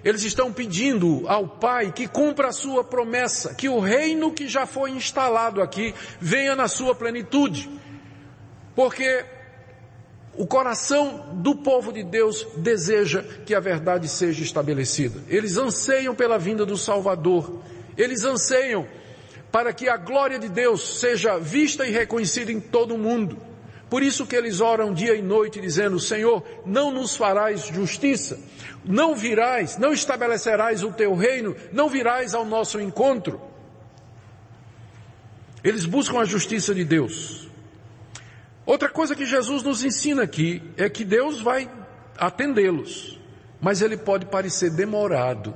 Eles 0.04 0.22
estão 0.22 0.52
pedindo 0.52 1.24
ao 1.26 1.48
Pai 1.48 1.92
que 1.92 2.06
cumpra 2.06 2.48
a 2.48 2.52
sua 2.52 2.84
promessa, 2.84 3.54
que 3.54 3.68
o 3.68 3.80
reino 3.80 4.32
que 4.32 4.46
já 4.48 4.66
foi 4.66 4.90
instalado 4.90 5.62
aqui 5.62 5.94
venha 6.20 6.54
na 6.54 6.68
sua 6.68 6.94
plenitude. 6.94 7.68
Porque 8.74 9.24
o 10.34 10.46
coração 10.46 11.34
do 11.36 11.56
povo 11.56 11.92
de 11.92 12.02
Deus 12.02 12.46
deseja 12.58 13.22
que 13.44 13.54
a 13.54 13.60
verdade 13.60 14.06
seja 14.06 14.42
estabelecida. 14.42 15.22
Eles 15.28 15.56
anseiam 15.56 16.14
pela 16.14 16.38
vinda 16.38 16.66
do 16.66 16.76
Salvador. 16.76 17.62
Eles 17.96 18.22
anseiam 18.22 18.86
para 19.50 19.72
que 19.72 19.88
a 19.88 19.96
glória 19.96 20.38
de 20.38 20.48
Deus 20.48 21.00
seja 21.00 21.38
vista 21.38 21.86
e 21.86 21.90
reconhecida 21.90 22.52
em 22.52 22.60
todo 22.60 22.94
o 22.94 22.98
mundo. 22.98 23.45
Por 23.88 24.02
isso 24.02 24.26
que 24.26 24.34
eles 24.34 24.60
oram 24.60 24.92
dia 24.92 25.14
e 25.14 25.22
noite 25.22 25.60
dizendo, 25.60 26.00
Senhor, 26.00 26.42
não 26.64 26.90
nos 26.90 27.16
farás 27.16 27.66
justiça, 27.66 28.38
não 28.84 29.14
virás, 29.14 29.78
não 29.78 29.92
estabelecerás 29.92 30.82
o 30.82 30.92
teu 30.92 31.14
reino, 31.14 31.54
não 31.72 31.88
virás 31.88 32.34
ao 32.34 32.44
nosso 32.44 32.80
encontro. 32.80 33.40
Eles 35.62 35.86
buscam 35.86 36.18
a 36.18 36.24
justiça 36.24 36.74
de 36.74 36.84
Deus. 36.84 37.48
Outra 38.64 38.88
coisa 38.88 39.14
que 39.14 39.24
Jesus 39.24 39.62
nos 39.62 39.84
ensina 39.84 40.24
aqui 40.24 40.60
é 40.76 40.88
que 40.88 41.04
Deus 41.04 41.40
vai 41.40 41.70
atendê-los, 42.18 43.20
mas 43.60 43.82
ele 43.82 43.96
pode 43.96 44.26
parecer 44.26 44.70
demorado. 44.70 45.54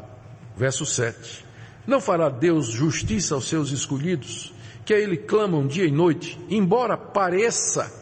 Verso 0.56 0.86
7. 0.86 1.44
Não 1.84 2.00
fará 2.00 2.28
Deus 2.28 2.68
justiça 2.68 3.34
aos 3.34 3.48
seus 3.48 3.72
escolhidos, 3.72 4.54
que 4.84 4.94
a 4.94 4.98
ele 4.98 5.16
clamam 5.16 5.66
dia 5.66 5.84
e 5.84 5.90
noite, 5.90 6.38
embora 6.48 6.96
pareça 6.96 7.99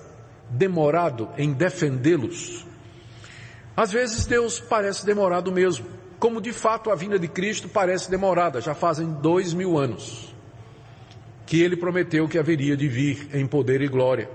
demorado 0.51 1.29
em 1.37 1.53
defendê-los. 1.53 2.67
Às 3.77 3.93
vezes 3.93 4.27
Deus 4.27 4.59
parece 4.61 5.07
demorado 5.07 5.53
mesmo, 5.53 5.87
como 6.19 6.41
de 6.41 6.53
fato 6.53 6.91
a 6.91 6.95
vinda 6.95 7.19
de 7.19 7.29
Cristo 7.29 7.69
parece 7.69 8.11
demorada, 8.11 8.61
já 8.61 8.75
fazem 8.75 9.13
dois 9.21 9.55
mil 9.55 9.79
anos 9.79 10.29
que 11.49 11.63
ele 11.63 11.77
prometeu 11.77 12.29
que 12.29 12.39
haveria 12.39 12.77
de 12.77 12.87
vir 12.87 13.31
em 13.33 13.47
poder 13.47 13.81
e 13.81 13.89
glória. 13.89 14.29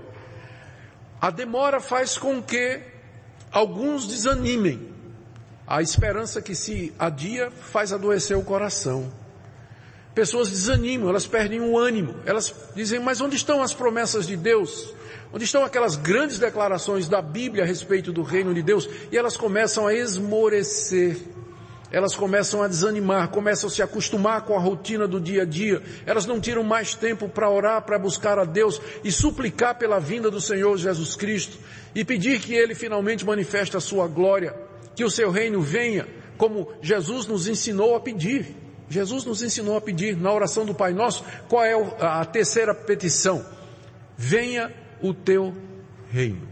A 1.20 1.30
demora 1.30 1.80
faz 1.80 2.18
com 2.18 2.42
que 2.42 2.80
alguns 3.52 4.08
desanimem. 4.08 4.92
A 5.64 5.80
esperança 5.80 6.42
que 6.42 6.56
se 6.56 6.92
adia 6.98 7.52
faz 7.52 7.92
adoecer 7.92 8.36
o 8.36 8.42
coração. 8.42 9.12
Pessoas 10.12 10.50
desanimam, 10.50 11.08
elas 11.08 11.26
perdem 11.26 11.60
o 11.60 11.78
ânimo, 11.78 12.16
elas 12.26 12.52
dizem, 12.74 12.98
mas 12.98 13.20
onde 13.20 13.36
estão 13.36 13.62
as 13.62 13.72
promessas 13.72 14.26
de 14.26 14.36
Deus? 14.36 14.92
Onde 15.34 15.46
estão 15.46 15.64
aquelas 15.64 15.96
grandes 15.96 16.38
declarações 16.38 17.08
da 17.08 17.20
Bíblia 17.20 17.64
a 17.64 17.66
respeito 17.66 18.12
do 18.12 18.22
reino 18.22 18.54
de 18.54 18.62
Deus? 18.62 18.88
E 19.10 19.18
elas 19.18 19.36
começam 19.36 19.84
a 19.84 19.92
esmorecer. 19.92 21.16
Elas 21.90 22.14
começam 22.14 22.62
a 22.62 22.68
desanimar, 22.68 23.30
começam 23.30 23.68
a 23.68 23.72
se 23.72 23.82
acostumar 23.82 24.42
com 24.42 24.56
a 24.56 24.60
rotina 24.60 25.08
do 25.08 25.20
dia 25.20 25.42
a 25.42 25.44
dia. 25.44 25.82
Elas 26.06 26.24
não 26.24 26.40
tiram 26.40 26.62
mais 26.62 26.94
tempo 26.94 27.28
para 27.28 27.50
orar, 27.50 27.82
para 27.82 27.98
buscar 27.98 28.38
a 28.38 28.44
Deus 28.44 28.80
e 29.02 29.10
suplicar 29.10 29.76
pela 29.76 29.98
vinda 29.98 30.30
do 30.30 30.40
Senhor 30.40 30.76
Jesus 30.78 31.16
Cristo 31.16 31.58
e 31.96 32.04
pedir 32.04 32.38
que 32.38 32.54
Ele 32.54 32.72
finalmente 32.72 33.26
manifeste 33.26 33.76
a 33.76 33.80
sua 33.80 34.06
glória, 34.06 34.54
que 34.94 35.04
o 35.04 35.10
seu 35.10 35.32
reino 35.32 35.60
venha, 35.60 36.06
como 36.38 36.70
Jesus 36.80 37.26
nos 37.26 37.48
ensinou 37.48 37.96
a 37.96 38.00
pedir. 38.00 38.54
Jesus 38.88 39.24
nos 39.24 39.42
ensinou 39.42 39.76
a 39.76 39.80
pedir 39.80 40.16
na 40.16 40.32
oração 40.32 40.64
do 40.64 40.74
Pai 40.74 40.92
Nosso, 40.92 41.24
qual 41.48 41.64
é 41.64 41.74
a 41.98 42.24
terceira 42.24 42.72
petição? 42.72 43.44
Venha 44.16 44.83
o 45.04 45.12
teu 45.12 45.54
reino. 46.10 46.48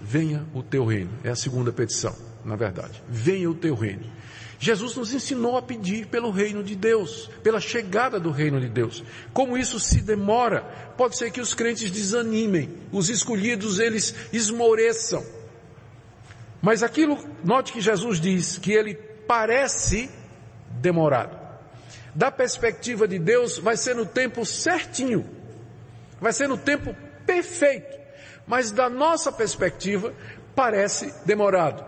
Venha 0.00 0.46
o 0.54 0.62
teu 0.62 0.86
reino. 0.86 1.10
É 1.22 1.28
a 1.28 1.36
segunda 1.36 1.70
petição, 1.70 2.16
na 2.42 2.56
verdade. 2.56 3.02
Venha 3.06 3.50
o 3.50 3.54
teu 3.54 3.74
reino. 3.74 4.10
Jesus 4.58 4.96
nos 4.96 5.12
ensinou 5.12 5.56
a 5.58 5.62
pedir 5.62 6.06
pelo 6.06 6.30
reino 6.30 6.64
de 6.64 6.74
Deus, 6.74 7.30
pela 7.42 7.60
chegada 7.60 8.18
do 8.18 8.30
reino 8.30 8.58
de 8.58 8.70
Deus. 8.70 9.04
Como 9.34 9.56
isso 9.56 9.78
se 9.78 10.00
demora, 10.00 10.62
pode 10.96 11.18
ser 11.18 11.30
que 11.30 11.42
os 11.42 11.52
crentes 11.52 11.90
desanimem, 11.90 12.70
os 12.90 13.10
escolhidos 13.10 13.78
eles 13.78 14.14
esmoreçam. 14.32 15.22
Mas 16.62 16.82
aquilo, 16.82 17.18
note 17.44 17.72
que 17.72 17.82
Jesus 17.82 18.18
diz 18.18 18.56
que 18.56 18.72
ele 18.72 18.94
parece 18.94 20.10
demorado. 20.80 21.38
Da 22.14 22.30
perspectiva 22.30 23.06
de 23.06 23.18
Deus, 23.18 23.58
vai 23.58 23.76
ser 23.76 23.94
no 23.94 24.06
tempo 24.06 24.44
certinho. 24.46 25.24
Vai 26.18 26.32
ser 26.32 26.48
no 26.48 26.56
tempo 26.56 26.96
perfeito. 27.28 27.98
Mas 28.46 28.70
da 28.70 28.88
nossa 28.88 29.30
perspectiva, 29.30 30.14
parece 30.56 31.12
demorado. 31.26 31.84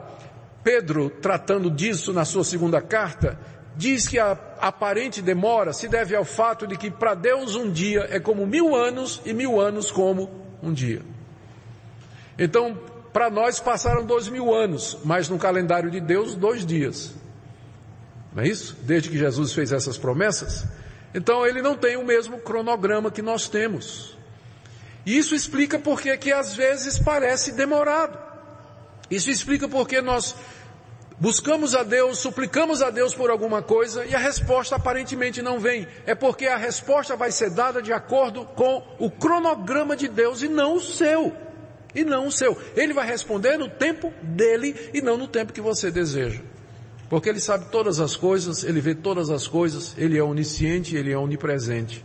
Pedro, 0.62 1.08
tratando 1.08 1.70
disso 1.70 2.12
na 2.12 2.26
sua 2.26 2.44
segunda 2.44 2.82
carta, 2.82 3.40
diz 3.74 4.06
que 4.06 4.18
a 4.18 4.32
aparente 4.60 5.22
demora 5.22 5.72
se 5.72 5.88
deve 5.88 6.14
ao 6.14 6.26
fato 6.26 6.66
de 6.66 6.76
que 6.76 6.90
para 6.90 7.14
Deus 7.14 7.56
um 7.56 7.72
dia 7.72 8.06
é 8.10 8.20
como 8.20 8.46
mil 8.46 8.76
anos 8.76 9.22
e 9.24 9.32
mil 9.32 9.58
anos 9.58 9.90
como 9.90 10.30
um 10.62 10.70
dia. 10.70 11.00
Então, 12.38 12.78
para 13.10 13.30
nós 13.30 13.58
passaram 13.58 14.04
dois 14.04 14.28
mil 14.28 14.54
anos, 14.54 14.98
mas 15.02 15.30
no 15.30 15.38
calendário 15.38 15.90
de 15.90 15.98
Deus, 15.98 16.34
dois 16.34 16.66
dias. 16.66 17.14
Não 18.34 18.42
é 18.42 18.48
isso? 18.48 18.76
Desde 18.82 19.08
que 19.08 19.16
Jesus 19.16 19.54
fez 19.54 19.72
essas 19.72 19.96
promessas. 19.96 20.66
Então, 21.14 21.46
ele 21.46 21.62
não 21.62 21.74
tem 21.74 21.96
o 21.96 22.04
mesmo 22.04 22.38
cronograma 22.38 23.10
que 23.10 23.22
nós 23.22 23.48
temos. 23.48 24.19
Isso 25.04 25.34
explica 25.34 25.78
porque 25.78 26.16
que 26.16 26.32
às 26.32 26.54
vezes 26.54 26.98
parece 26.98 27.52
demorado. 27.52 28.18
Isso 29.10 29.30
explica 29.30 29.68
porque 29.68 30.00
nós 30.00 30.36
buscamos 31.18 31.74
a 31.74 31.82
Deus, 31.82 32.18
suplicamos 32.18 32.80
a 32.80 32.90
Deus 32.90 33.14
por 33.14 33.30
alguma 33.30 33.60
coisa 33.60 34.04
e 34.06 34.14
a 34.14 34.18
resposta 34.18 34.76
aparentemente 34.76 35.42
não 35.42 35.58
vem. 35.58 35.86
É 36.06 36.14
porque 36.14 36.46
a 36.46 36.56
resposta 36.56 37.16
vai 37.16 37.32
ser 37.32 37.50
dada 37.50 37.82
de 37.82 37.92
acordo 37.92 38.44
com 38.44 38.82
o 38.98 39.10
cronograma 39.10 39.96
de 39.96 40.08
Deus 40.08 40.42
e 40.42 40.48
não 40.48 40.76
o 40.76 40.80
seu. 40.80 41.32
E 41.94 42.04
não 42.04 42.28
o 42.28 42.32
seu. 42.32 42.56
Ele 42.76 42.94
vai 42.94 43.06
responder 43.06 43.58
no 43.58 43.68
tempo 43.68 44.12
dele 44.22 44.90
e 44.94 45.02
não 45.02 45.16
no 45.16 45.26
tempo 45.26 45.52
que 45.52 45.60
você 45.60 45.90
deseja. 45.90 46.40
Porque 47.08 47.28
ele 47.28 47.40
sabe 47.40 47.66
todas 47.72 47.98
as 47.98 48.14
coisas, 48.14 48.62
ele 48.62 48.80
vê 48.80 48.94
todas 48.94 49.30
as 49.30 49.48
coisas, 49.48 49.96
ele 49.98 50.16
é 50.16 50.22
onisciente, 50.22 50.94
ele 50.94 51.10
é 51.10 51.18
onipresente. 51.18 52.04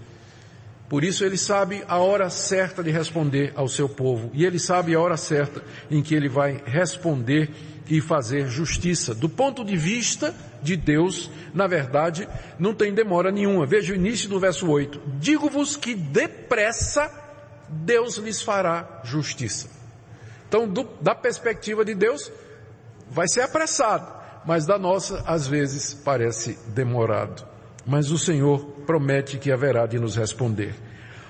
Por 0.88 1.04
isso 1.04 1.26
ele 1.26 1.38
sabe 1.38 1.84
a 1.88 1.98
hora 1.98 2.30
certa 2.30 2.84
de 2.84 2.92
responder 2.92 3.52
ao 3.56 3.68
seu 3.68 3.90
povo. 3.90 4.30
E 4.34 4.46
ele 4.46 4.60
sabe 4.60 4.94
a 4.94 5.00
hora 5.00 5.18
certa 5.18 5.64
em 5.90 6.02
que 6.04 6.14
ele 6.14 6.30
vai 6.30 6.62
responder 6.66 7.50
e 7.88 8.02
fazer 8.02 8.48
justiça. 8.48 9.14
Do 9.14 9.28
ponto 9.28 9.64
de 9.64 9.76
vista 9.76 10.34
de 10.62 10.76
Deus, 10.76 11.30
na 11.54 11.68
verdade, 11.68 12.28
não 12.60 12.74
tem 12.74 12.94
demora 12.94 13.32
nenhuma. 13.32 13.66
Veja 13.66 13.94
o 13.94 13.96
início 13.96 14.30
do 14.30 14.40
verso 14.40 14.70
8. 14.70 15.02
Digo-vos 15.20 15.76
que 15.76 15.96
depressa 15.96 17.12
Deus 17.68 18.18
lhes 18.18 18.42
fará 18.42 19.02
justiça. 19.04 19.70
Então, 20.48 20.68
do, 20.68 20.88
da 21.02 21.16
perspectiva 21.16 21.84
de 21.84 21.96
Deus, 21.96 22.32
vai 23.10 23.28
ser 23.28 23.42
apressado, 23.42 24.12
mas 24.46 24.66
da 24.66 24.78
nossa, 24.78 25.24
às 25.26 25.48
vezes, 25.48 25.94
parece 25.94 26.58
demorado. 26.68 27.55
Mas 27.86 28.12
o 28.12 28.18
Senhor 28.18 28.66
promete 28.86 29.38
que 29.38 29.52
haverá 29.52 29.86
de 29.86 30.00
nos 30.00 30.16
responder. 30.16 30.74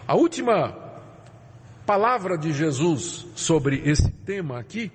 A 0.07 0.15
última 0.15 0.73
palavra 1.85 2.37
de 2.37 2.53
Jesus 2.53 3.25
sobre 3.35 3.81
esse 3.85 4.09
tema 4.09 4.59
aqui 4.59 4.91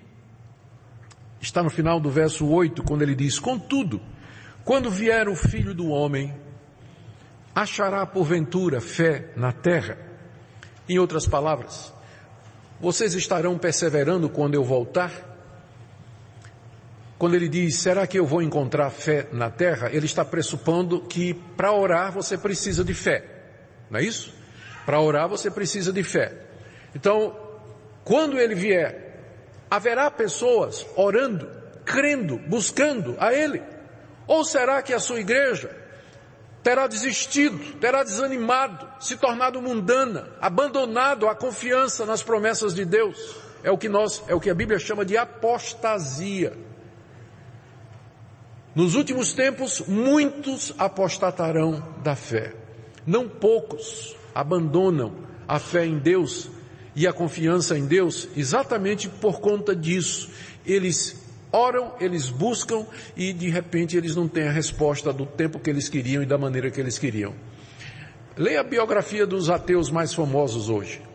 está 1.40 1.62
no 1.62 1.70
final 1.70 2.00
do 2.00 2.10
verso 2.10 2.46
8, 2.46 2.82
quando 2.82 3.02
ele 3.02 3.14
diz: 3.14 3.38
Contudo, 3.38 4.00
quando 4.64 4.90
vier 4.90 5.28
o 5.28 5.34
filho 5.34 5.74
do 5.74 5.88
homem, 5.88 6.34
achará 7.54 8.04
porventura 8.06 8.80
fé 8.80 9.32
na 9.36 9.52
terra? 9.52 9.98
Em 10.88 10.98
outras 10.98 11.26
palavras, 11.26 11.92
vocês 12.80 13.14
estarão 13.14 13.56
perseverando 13.58 14.28
quando 14.28 14.54
eu 14.54 14.64
voltar? 14.64 15.29
Quando 17.20 17.34
ele 17.34 17.50
diz, 17.50 17.76
será 17.76 18.06
que 18.06 18.18
eu 18.18 18.24
vou 18.24 18.40
encontrar 18.40 18.88
fé 18.88 19.26
na 19.30 19.50
terra? 19.50 19.90
Ele 19.92 20.06
está 20.06 20.24
pressupondo 20.24 21.02
que 21.02 21.34
para 21.34 21.70
orar 21.70 22.10
você 22.10 22.38
precisa 22.38 22.82
de 22.82 22.94
fé. 22.94 23.22
Não 23.90 24.00
é 24.00 24.02
isso? 24.02 24.32
Para 24.86 24.98
orar 25.02 25.28
você 25.28 25.50
precisa 25.50 25.92
de 25.92 26.02
fé. 26.02 26.32
Então, 26.94 27.36
quando 28.04 28.38
ele 28.38 28.54
vier, 28.54 29.20
haverá 29.70 30.10
pessoas 30.10 30.86
orando, 30.96 31.46
crendo, 31.84 32.38
buscando 32.38 33.14
a 33.18 33.34
Ele? 33.34 33.62
Ou 34.26 34.42
será 34.42 34.80
que 34.80 34.94
a 34.94 34.98
sua 34.98 35.20
igreja 35.20 35.76
terá 36.62 36.86
desistido, 36.86 37.78
terá 37.78 38.02
desanimado, 38.02 38.88
se 38.98 39.18
tornado 39.18 39.60
mundana, 39.60 40.30
abandonado 40.40 41.28
a 41.28 41.34
confiança 41.34 42.06
nas 42.06 42.22
promessas 42.22 42.74
de 42.74 42.86
Deus? 42.86 43.36
É 43.62 43.70
o 43.70 43.76
que 43.76 43.90
nós, 43.90 44.22
é 44.26 44.34
o 44.34 44.40
que 44.40 44.48
a 44.48 44.54
Bíblia 44.54 44.78
chama 44.78 45.04
de 45.04 45.18
apostasia. 45.18 46.69
Nos 48.74 48.94
últimos 48.94 49.32
tempos, 49.32 49.82
muitos 49.88 50.72
apostatarão 50.78 51.82
da 52.04 52.14
fé. 52.14 52.54
Não 53.06 53.28
poucos 53.28 54.16
abandonam 54.34 55.12
a 55.48 55.58
fé 55.58 55.84
em 55.84 55.98
Deus 55.98 56.48
e 56.94 57.06
a 57.06 57.12
confiança 57.12 57.76
em 57.76 57.86
Deus 57.86 58.28
exatamente 58.36 59.08
por 59.08 59.40
conta 59.40 59.74
disso. 59.74 60.30
Eles 60.64 61.20
oram, 61.50 61.94
eles 62.00 62.30
buscam 62.30 62.86
e 63.16 63.32
de 63.32 63.48
repente 63.48 63.96
eles 63.96 64.14
não 64.14 64.28
têm 64.28 64.46
a 64.46 64.52
resposta 64.52 65.12
do 65.12 65.26
tempo 65.26 65.58
que 65.58 65.68
eles 65.68 65.88
queriam 65.88 66.22
e 66.22 66.26
da 66.26 66.38
maneira 66.38 66.70
que 66.70 66.80
eles 66.80 66.98
queriam. 66.98 67.34
Leia 68.36 68.60
a 68.60 68.64
biografia 68.64 69.26
dos 69.26 69.50
ateus 69.50 69.90
mais 69.90 70.14
famosos 70.14 70.68
hoje. 70.68 71.09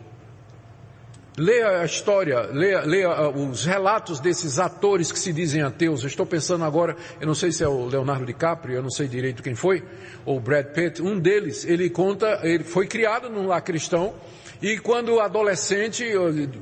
Leia 1.38 1.82
a 1.82 1.86
história, 1.86 2.44
leia, 2.44 2.82
leia 2.86 3.10
ah, 3.10 3.30
os 3.30 3.66
relatos 3.66 4.22
desses 4.22 4.58
atores 4.58 5.12
que 5.12 5.20
se 5.20 5.34
dizem 5.34 5.62
ateus. 5.62 6.02
Eu 6.02 6.08
estou 6.08 6.26
pensando 6.26 6.64
agora, 6.64 6.96
eu 7.20 7.28
não 7.28 7.36
sei 7.36 7.52
se 7.52 7.62
é 7.62 7.68
o 7.68 7.88
Leonardo 7.88 8.26
DiCaprio, 8.26 8.76
eu 8.76 8.82
não 8.82 8.90
sei 8.90 9.06
direito 9.06 9.44
quem 9.44 9.54
foi, 9.54 9.84
ou 10.26 10.40
Brad 10.40 10.68
Pitt. 10.68 11.02
Um 11.02 11.20
deles, 11.20 11.66
ele 11.66 11.90
conta, 11.90 12.40
ele 12.42 12.64
foi 12.64 12.88
criado 12.88 13.30
num 13.30 13.48
lar 13.48 13.62
cristão, 13.62 14.14
e 14.62 14.78
quando 14.78 15.20
adolescente, 15.20 16.06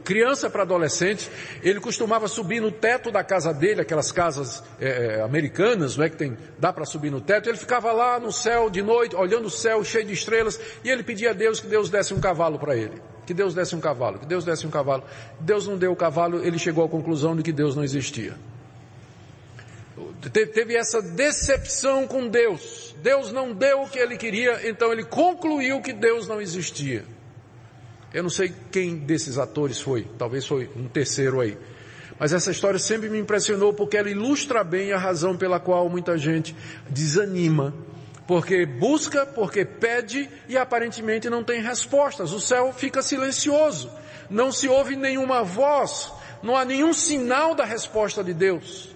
criança 0.04 0.50
para 0.50 0.64
adolescente, 0.64 1.30
ele 1.62 1.80
costumava 1.80 2.28
subir 2.28 2.60
no 2.60 2.72
teto 2.72 3.12
da 3.12 3.24
casa 3.24 3.54
dele, 3.54 3.82
aquelas 3.82 4.12
casas 4.12 4.64
é, 4.80 5.22
americanas, 5.22 5.96
não 5.96 6.06
é 6.06 6.10
que 6.10 6.18
tem, 6.18 6.36
dá 6.58 6.74
para 6.74 6.84
subir 6.84 7.12
no 7.12 7.22
teto. 7.22 7.48
Ele 7.48 7.58
ficava 7.60 7.92
lá 7.92 8.20
no 8.20 8.32
céu 8.32 8.72
de 8.72 8.82
noite, 8.82 9.16
olhando 9.16 9.46
o 9.46 9.52
céu 9.52 9.84
cheio 9.84 10.06
de 10.06 10.14
estrelas, 10.14 10.60
e 10.84 10.90
ele 10.90 11.04
pedia 11.04 11.30
a 11.30 11.34
Deus 11.34 11.60
que 11.60 11.68
Deus 11.68 11.92
desse 11.92 12.12
um 12.12 12.20
cavalo 12.20 12.58
para 12.58 12.76
ele. 12.76 13.13
Que 13.26 13.34
Deus 13.34 13.54
desse 13.54 13.76
um 13.76 13.80
cavalo, 13.80 14.20
que 14.20 14.26
Deus 14.26 14.44
desse 14.44 14.68
um 14.68 14.70
cavalo. 14.70 15.04
Deus 15.40 15.68
não 15.68 15.78
deu 15.78 15.92
o 15.92 15.96
cavalo, 15.96 16.44
ele 16.44 16.60
chegou 16.60 16.84
à 16.84 16.90
conclusão 16.90 17.36
de 17.36 17.44
que 17.44 17.52
Deus 17.52 17.76
não 17.76 17.84
existia. 17.84 18.36
Teve 20.32 20.76
essa 20.76 21.02
decepção 21.02 22.08
com 22.08 22.28
Deus. 22.28 22.96
Deus 23.02 23.32
não 23.32 23.54
deu 23.54 23.82
o 23.82 23.90
que 23.90 24.00
ele 24.00 24.18
queria, 24.18 24.68
então 24.68 24.92
ele 24.92 25.04
concluiu 25.04 25.82
que 25.82 25.94
Deus 25.94 26.28
não 26.28 26.42
existia. 26.42 27.04
Eu 28.14 28.24
não 28.24 28.30
sei 28.30 28.54
quem 28.72 28.96
desses 28.96 29.38
atores 29.38 29.82
foi, 29.82 30.08
talvez 30.18 30.46
foi 30.46 30.70
um 30.76 30.88
terceiro 30.88 31.42
aí. 31.42 31.58
Mas 32.20 32.32
essa 32.32 32.52
história 32.52 32.80
sempre 32.80 33.10
me 33.10 33.20
impressionou 33.20 33.74
porque 33.74 33.98
ela 33.98 34.10
ilustra 34.10 34.64
bem 34.64 34.92
a 34.92 34.98
razão 34.98 35.36
pela 35.36 35.60
qual 35.60 35.90
muita 35.90 36.18
gente 36.18 36.56
desanima. 36.90 37.74
Porque 38.28 38.66
busca, 38.66 39.26
porque 39.26 39.66
pede 39.66 40.30
e 40.48 40.58
aparentemente 40.58 41.30
não 41.30 41.44
tem 41.44 41.62
respostas. 41.62 42.32
O 42.32 42.40
céu 42.40 42.72
fica 42.72 43.02
silencioso. 43.02 43.92
Não 44.30 44.52
se 44.52 44.68
ouve 44.68 44.96
nenhuma 44.96 45.44
voz. 45.44 46.12
Não 46.42 46.56
há 46.56 46.64
nenhum 46.64 46.94
sinal 46.94 47.54
da 47.54 47.66
resposta 47.66 48.24
de 48.24 48.34
Deus. 48.34 48.94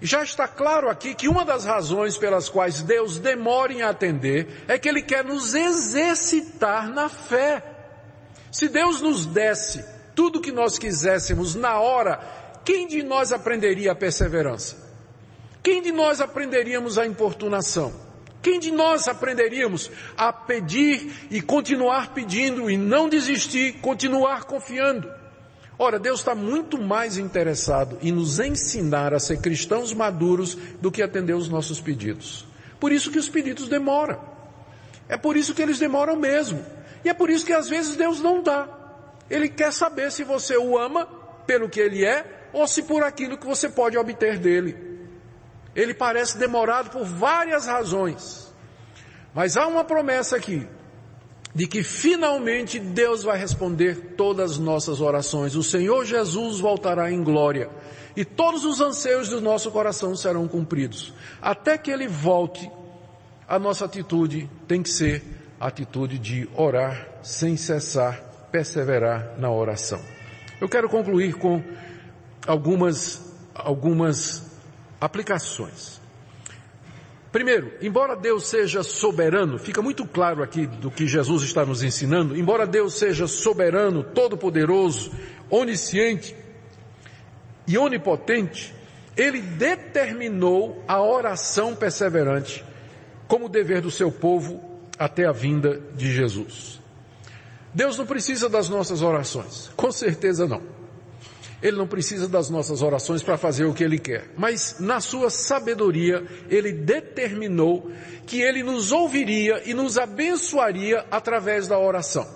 Já 0.00 0.22
está 0.22 0.46
claro 0.46 0.90
aqui 0.90 1.14
que 1.14 1.28
uma 1.28 1.44
das 1.44 1.64
razões 1.64 2.18
pelas 2.18 2.48
quais 2.48 2.82
Deus 2.82 3.18
demora 3.18 3.72
em 3.72 3.82
atender 3.82 4.64
é 4.68 4.78
que 4.78 4.88
Ele 4.88 5.02
quer 5.02 5.24
nos 5.24 5.54
exercitar 5.54 6.88
na 6.88 7.08
fé. 7.08 7.62
Se 8.52 8.68
Deus 8.68 9.00
nos 9.00 9.26
desse 9.26 9.84
tudo 10.14 10.38
o 10.38 10.42
que 10.42 10.52
nós 10.52 10.78
quiséssemos 10.78 11.54
na 11.54 11.78
hora, 11.78 12.20
quem 12.64 12.86
de 12.86 13.02
nós 13.02 13.32
aprenderia 13.32 13.92
a 13.92 13.94
perseverança? 13.94 14.76
Quem 15.62 15.82
de 15.82 15.92
nós 15.92 16.20
aprenderíamos 16.20 16.98
a 16.98 17.06
importunação? 17.06 18.05
Quem 18.46 18.60
de 18.60 18.70
nós 18.70 19.08
aprenderíamos 19.08 19.90
a 20.16 20.32
pedir 20.32 21.26
e 21.32 21.42
continuar 21.42 22.14
pedindo 22.14 22.70
e 22.70 22.76
não 22.76 23.08
desistir, 23.08 23.80
continuar 23.80 24.44
confiando? 24.44 25.12
Ora, 25.76 25.98
Deus 25.98 26.20
está 26.20 26.32
muito 26.32 26.80
mais 26.80 27.18
interessado 27.18 27.98
em 28.00 28.12
nos 28.12 28.38
ensinar 28.38 29.12
a 29.12 29.18
ser 29.18 29.40
cristãos 29.40 29.92
maduros 29.92 30.56
do 30.80 30.92
que 30.92 31.02
atender 31.02 31.34
os 31.34 31.48
nossos 31.48 31.80
pedidos. 31.80 32.46
Por 32.78 32.92
isso 32.92 33.10
que 33.10 33.18
os 33.18 33.28
pedidos 33.28 33.68
demoram. 33.68 34.20
É 35.08 35.16
por 35.16 35.36
isso 35.36 35.52
que 35.52 35.60
eles 35.60 35.80
demoram 35.80 36.14
mesmo. 36.14 36.64
E 37.04 37.08
é 37.08 37.14
por 37.14 37.28
isso 37.30 37.44
que 37.44 37.52
às 37.52 37.68
vezes 37.68 37.96
Deus 37.96 38.20
não 38.20 38.44
dá. 38.44 38.68
Ele 39.28 39.48
quer 39.48 39.72
saber 39.72 40.12
se 40.12 40.22
você 40.22 40.56
o 40.56 40.78
ama 40.78 41.04
pelo 41.48 41.68
que 41.68 41.80
ele 41.80 42.04
é 42.04 42.48
ou 42.52 42.64
se 42.68 42.84
por 42.84 43.02
aquilo 43.02 43.36
que 43.36 43.44
você 43.44 43.68
pode 43.68 43.98
obter 43.98 44.38
dele. 44.38 44.95
Ele 45.76 45.92
parece 45.92 46.38
demorado 46.38 46.88
por 46.88 47.04
várias 47.04 47.66
razões. 47.66 48.52
Mas 49.34 49.58
há 49.58 49.66
uma 49.66 49.84
promessa 49.84 50.34
aqui 50.34 50.66
de 51.54 51.66
que 51.66 51.82
finalmente 51.82 52.78
Deus 52.78 53.22
vai 53.22 53.38
responder 53.38 54.14
todas 54.16 54.52
as 54.52 54.58
nossas 54.58 55.02
orações. 55.02 55.54
O 55.54 55.62
Senhor 55.62 56.04
Jesus 56.06 56.60
voltará 56.60 57.12
em 57.12 57.22
glória 57.22 57.68
e 58.16 58.24
todos 58.24 58.64
os 58.64 58.80
anseios 58.80 59.28
do 59.28 59.40
nosso 59.40 59.70
coração 59.70 60.16
serão 60.16 60.48
cumpridos. 60.48 61.12
Até 61.40 61.76
que 61.76 61.90
ele 61.90 62.08
volte, 62.08 62.70
a 63.46 63.58
nossa 63.58 63.84
atitude 63.84 64.50
tem 64.66 64.82
que 64.82 64.88
ser 64.88 65.22
atitude 65.60 66.18
de 66.18 66.48
orar 66.54 67.06
sem 67.22 67.56
cessar, 67.56 68.18
perseverar 68.50 69.34
na 69.38 69.50
oração. 69.50 70.00
Eu 70.58 70.68
quero 70.68 70.88
concluir 70.88 71.34
com 71.34 71.62
algumas, 72.46 73.34
algumas 73.54 74.55
aplicações. 75.00 76.00
Primeiro, 77.32 77.72
embora 77.82 78.16
Deus 78.16 78.46
seja 78.46 78.82
soberano, 78.82 79.58
fica 79.58 79.82
muito 79.82 80.06
claro 80.06 80.42
aqui 80.42 80.66
do 80.66 80.90
que 80.90 81.06
Jesus 81.06 81.42
está 81.42 81.66
nos 81.66 81.82
ensinando, 81.82 82.36
embora 82.36 82.66
Deus 82.66 82.94
seja 82.94 83.26
soberano, 83.26 84.02
todo-poderoso, 84.02 85.12
onisciente 85.50 86.34
e 87.68 87.76
onipotente, 87.76 88.74
Ele 89.16 89.42
determinou 89.42 90.82
a 90.88 91.02
oração 91.02 91.74
perseverante 91.74 92.64
como 93.28 93.48
dever 93.48 93.82
do 93.82 93.90
seu 93.90 94.10
povo 94.10 94.62
até 94.98 95.26
a 95.26 95.32
vinda 95.32 95.80
de 95.94 96.10
Jesus. 96.10 96.80
Deus 97.74 97.98
não 97.98 98.06
precisa 98.06 98.48
das 98.48 98.70
nossas 98.70 99.02
orações, 99.02 99.70
com 99.76 99.92
certeza 99.92 100.46
não. 100.46 100.75
Ele 101.62 101.76
não 101.76 101.86
precisa 101.86 102.28
das 102.28 102.50
nossas 102.50 102.82
orações 102.82 103.22
para 103.22 103.38
fazer 103.38 103.64
o 103.64 103.72
que 103.72 103.82
ele 103.82 103.98
quer, 103.98 104.28
mas 104.36 104.76
na 104.78 105.00
sua 105.00 105.30
sabedoria, 105.30 106.22
ele 106.50 106.70
determinou 106.72 107.90
que 108.26 108.42
ele 108.42 108.62
nos 108.62 108.92
ouviria 108.92 109.62
e 109.64 109.72
nos 109.72 109.96
abençoaria 109.96 111.06
através 111.10 111.66
da 111.66 111.78
oração. 111.78 112.26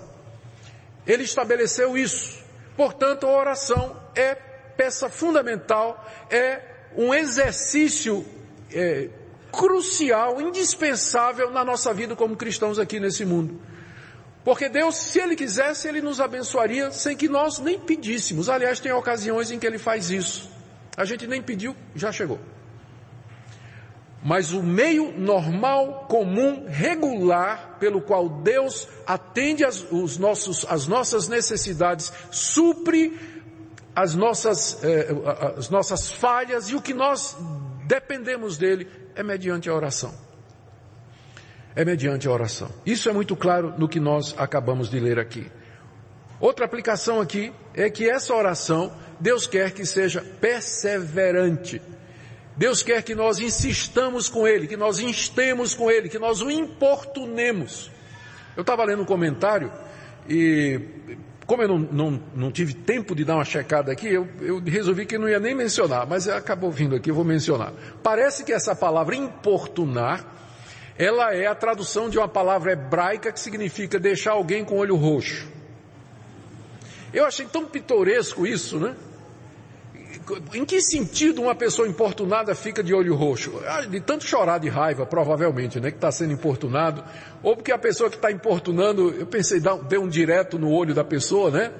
Ele 1.06 1.24
estabeleceu 1.24 1.98
isso. 1.98 2.40
Portanto, 2.76 3.26
a 3.26 3.36
oração 3.36 4.00
é 4.14 4.34
peça 4.34 5.10
fundamental, 5.10 6.02
é 6.30 6.62
um 6.96 7.12
exercício 7.12 8.24
é, 8.72 9.10
crucial, 9.52 10.40
indispensável 10.40 11.50
na 11.50 11.64
nossa 11.64 11.92
vida 11.92 12.16
como 12.16 12.36
cristãos 12.36 12.78
aqui 12.78 12.98
nesse 12.98 13.24
mundo. 13.24 13.60
Porque 14.44 14.68
Deus, 14.68 14.96
se 14.96 15.20
Ele 15.20 15.36
quisesse, 15.36 15.86
Ele 15.86 16.00
nos 16.00 16.20
abençoaria 16.20 16.90
sem 16.90 17.16
que 17.16 17.28
nós 17.28 17.58
nem 17.58 17.78
pedíssemos. 17.78 18.48
Aliás, 18.48 18.80
tem 18.80 18.92
ocasiões 18.92 19.50
em 19.50 19.58
que 19.58 19.66
Ele 19.66 19.78
faz 19.78 20.10
isso. 20.10 20.50
A 20.96 21.04
gente 21.04 21.26
nem 21.26 21.42
pediu, 21.42 21.76
já 21.94 22.10
chegou. 22.10 22.38
Mas 24.22 24.52
o 24.52 24.62
meio 24.62 25.18
normal, 25.18 26.06
comum, 26.08 26.66
regular, 26.68 27.78
pelo 27.78 28.02
qual 28.02 28.28
Deus 28.28 28.86
atende 29.06 29.64
as, 29.64 29.86
os 29.90 30.18
nossos, 30.18 30.66
as 30.68 30.86
nossas 30.86 31.26
necessidades, 31.26 32.12
supre 32.30 33.18
as 33.94 34.14
nossas, 34.14 34.82
eh, 34.84 35.08
as 35.56 35.70
nossas 35.70 36.10
falhas 36.10 36.68
e 36.68 36.74
o 36.74 36.82
que 36.82 36.94
nós 36.94 37.36
dependemos 37.86 38.56
dele 38.56 38.88
é 39.14 39.22
mediante 39.22 39.68
a 39.68 39.74
oração. 39.74 40.14
É 41.74 41.84
mediante 41.84 42.26
a 42.26 42.30
oração. 42.30 42.68
Isso 42.84 43.08
é 43.08 43.12
muito 43.12 43.36
claro 43.36 43.74
no 43.78 43.88
que 43.88 44.00
nós 44.00 44.34
acabamos 44.36 44.88
de 44.88 44.98
ler 44.98 45.18
aqui. 45.18 45.50
Outra 46.40 46.64
aplicação 46.64 47.20
aqui 47.20 47.52
é 47.74 47.88
que 47.90 48.08
essa 48.08 48.34
oração, 48.34 48.92
Deus 49.20 49.46
quer 49.46 49.72
que 49.72 49.84
seja 49.84 50.22
perseverante. 50.40 51.80
Deus 52.56 52.82
quer 52.82 53.02
que 53.02 53.14
nós 53.14 53.38
insistamos 53.38 54.28
com 54.28 54.46
Ele, 54.46 54.66
que 54.66 54.76
nós 54.76 54.98
instemos 54.98 55.74
com 55.74 55.90
Ele, 55.90 56.08
que 56.08 56.18
nós 56.18 56.42
o 56.42 56.50
importunemos. 56.50 57.90
Eu 58.56 58.62
estava 58.62 58.84
lendo 58.84 59.02
um 59.02 59.06
comentário 59.06 59.72
e, 60.28 60.80
como 61.46 61.62
eu 61.62 61.68
não, 61.68 61.78
não, 61.78 62.22
não, 62.34 62.52
tive 62.52 62.74
tempo 62.74 63.14
de 63.14 63.24
dar 63.24 63.36
uma 63.36 63.44
checada 63.44 63.92
aqui, 63.92 64.08
eu, 64.08 64.28
eu 64.40 64.60
resolvi 64.60 65.06
que 65.06 65.18
não 65.18 65.28
ia 65.28 65.40
nem 65.40 65.54
mencionar, 65.54 66.06
mas 66.06 66.28
acabou 66.28 66.70
vindo 66.70 66.96
aqui, 66.96 67.10
eu 67.10 67.14
vou 67.14 67.24
mencionar. 67.24 67.72
Parece 68.02 68.44
que 68.44 68.52
essa 68.52 68.74
palavra 68.74 69.14
importunar, 69.14 70.24
ela 71.00 71.34
é 71.34 71.46
a 71.46 71.54
tradução 71.54 72.10
de 72.10 72.18
uma 72.18 72.28
palavra 72.28 72.72
hebraica 72.72 73.32
que 73.32 73.40
significa 73.40 73.98
deixar 73.98 74.32
alguém 74.32 74.62
com 74.62 74.76
olho 74.76 74.96
roxo. 74.96 75.48
Eu 77.10 77.24
achei 77.24 77.46
tão 77.46 77.64
pitoresco 77.64 78.46
isso, 78.46 78.78
né? 78.78 78.94
em 80.52 80.64
que 80.64 80.80
sentido 80.82 81.40
uma 81.40 81.54
pessoa 81.54 81.88
importunada 81.88 82.54
fica 82.54 82.82
de 82.82 82.92
olho 82.92 83.14
roxo? 83.14 83.62
Ah, 83.66 83.80
de 83.80 83.98
tanto 84.00 84.24
chorar 84.24 84.58
de 84.58 84.68
raiva, 84.68 85.06
provavelmente, 85.06 85.80
né, 85.80 85.90
que 85.90 85.96
está 85.96 86.12
sendo 86.12 86.34
importunado, 86.34 87.02
ou 87.42 87.56
porque 87.56 87.72
a 87.72 87.78
pessoa 87.78 88.10
que 88.10 88.16
está 88.16 88.30
importunando, 88.30 89.10
eu 89.18 89.26
pensei, 89.26 89.58
dê 89.88 89.96
um 89.96 90.06
direto 90.06 90.58
no 90.58 90.70
olho 90.70 90.94
da 90.94 91.02
pessoa, 91.02 91.50
né? 91.50 91.72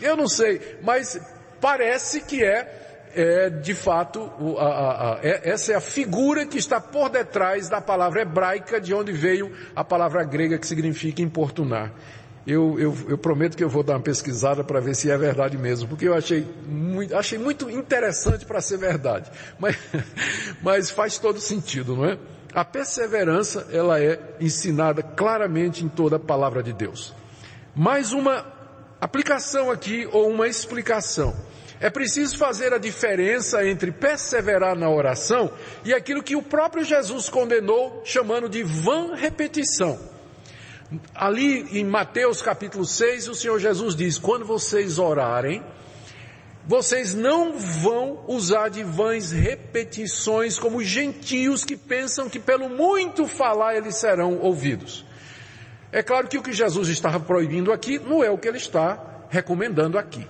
Eu 0.00 0.16
não 0.16 0.28
sei, 0.28 0.78
mas 0.82 1.20
parece 1.60 2.20
que 2.20 2.44
é, 2.44 2.87
é 3.14 3.50
de 3.50 3.74
fato, 3.74 4.30
a, 4.58 4.64
a, 4.64 5.14
a, 5.14 5.18
é, 5.22 5.50
essa 5.50 5.72
é 5.72 5.74
a 5.74 5.80
figura 5.80 6.46
que 6.46 6.58
está 6.58 6.80
por 6.80 7.08
detrás 7.08 7.68
da 7.68 7.80
palavra 7.80 8.22
hebraica, 8.22 8.80
de 8.80 8.94
onde 8.94 9.12
veio 9.12 9.52
a 9.74 9.84
palavra 9.84 10.24
grega 10.24 10.58
que 10.58 10.66
significa 10.66 11.22
importunar. 11.22 11.92
Eu, 12.46 12.78
eu, 12.80 12.96
eu, 13.08 13.18
prometo 13.18 13.56
que 13.56 13.62
eu 13.62 13.68
vou 13.68 13.82
dar 13.82 13.94
uma 13.94 14.00
pesquisada 14.00 14.64
para 14.64 14.80
ver 14.80 14.94
se 14.94 15.10
é 15.10 15.18
verdade 15.18 15.58
mesmo, 15.58 15.86
porque 15.86 16.08
eu 16.08 16.14
achei 16.14 16.46
muito, 16.66 17.14
achei 17.14 17.38
muito 17.38 17.68
interessante 17.68 18.46
para 18.46 18.60
ser 18.62 18.78
verdade. 18.78 19.30
Mas, 19.58 19.76
mas 20.62 20.90
faz 20.90 21.18
todo 21.18 21.40
sentido, 21.40 21.94
não 21.94 22.06
é? 22.06 22.18
A 22.54 22.64
perseverança, 22.64 23.68
ela 23.70 24.00
é 24.00 24.18
ensinada 24.40 25.02
claramente 25.02 25.84
em 25.84 25.88
toda 25.88 26.16
a 26.16 26.18
palavra 26.18 26.62
de 26.62 26.72
Deus. 26.72 27.14
Mais 27.76 28.12
uma 28.12 28.46
aplicação 28.98 29.70
aqui, 29.70 30.08
ou 30.10 30.30
uma 30.30 30.48
explicação. 30.48 31.36
É 31.80 31.88
preciso 31.88 32.36
fazer 32.36 32.72
a 32.72 32.78
diferença 32.78 33.64
entre 33.64 33.92
perseverar 33.92 34.76
na 34.76 34.90
oração 34.90 35.52
e 35.84 35.94
aquilo 35.94 36.22
que 36.22 36.34
o 36.34 36.42
próprio 36.42 36.84
Jesus 36.84 37.28
condenou, 37.28 38.02
chamando 38.04 38.48
de 38.48 38.64
vã 38.64 39.14
repetição. 39.14 39.98
Ali 41.14 41.78
em 41.78 41.84
Mateus 41.84 42.42
capítulo 42.42 42.84
6, 42.84 43.28
o 43.28 43.34
Senhor 43.34 43.58
Jesus 43.60 43.94
diz: 43.94 44.18
quando 44.18 44.44
vocês 44.44 44.98
orarem, 44.98 45.62
vocês 46.66 47.14
não 47.14 47.58
vão 47.58 48.24
usar 48.26 48.68
de 48.70 48.82
vãs 48.82 49.30
repetições 49.30 50.58
como 50.58 50.82
gentios 50.82 51.64
que 51.64 51.76
pensam 51.76 52.28
que 52.28 52.40
pelo 52.40 52.68
muito 52.68 53.26
falar 53.26 53.76
eles 53.76 53.96
serão 53.96 54.38
ouvidos. 54.38 55.06
É 55.92 56.02
claro 56.02 56.26
que 56.26 56.36
o 56.36 56.42
que 56.42 56.52
Jesus 56.52 56.88
estava 56.88 57.20
proibindo 57.20 57.72
aqui 57.72 57.98
não 57.98 58.22
é 58.22 58.30
o 58.30 58.36
que 58.36 58.48
ele 58.48 58.58
está 58.58 59.26
recomendando 59.30 59.96
aqui. 59.96 60.26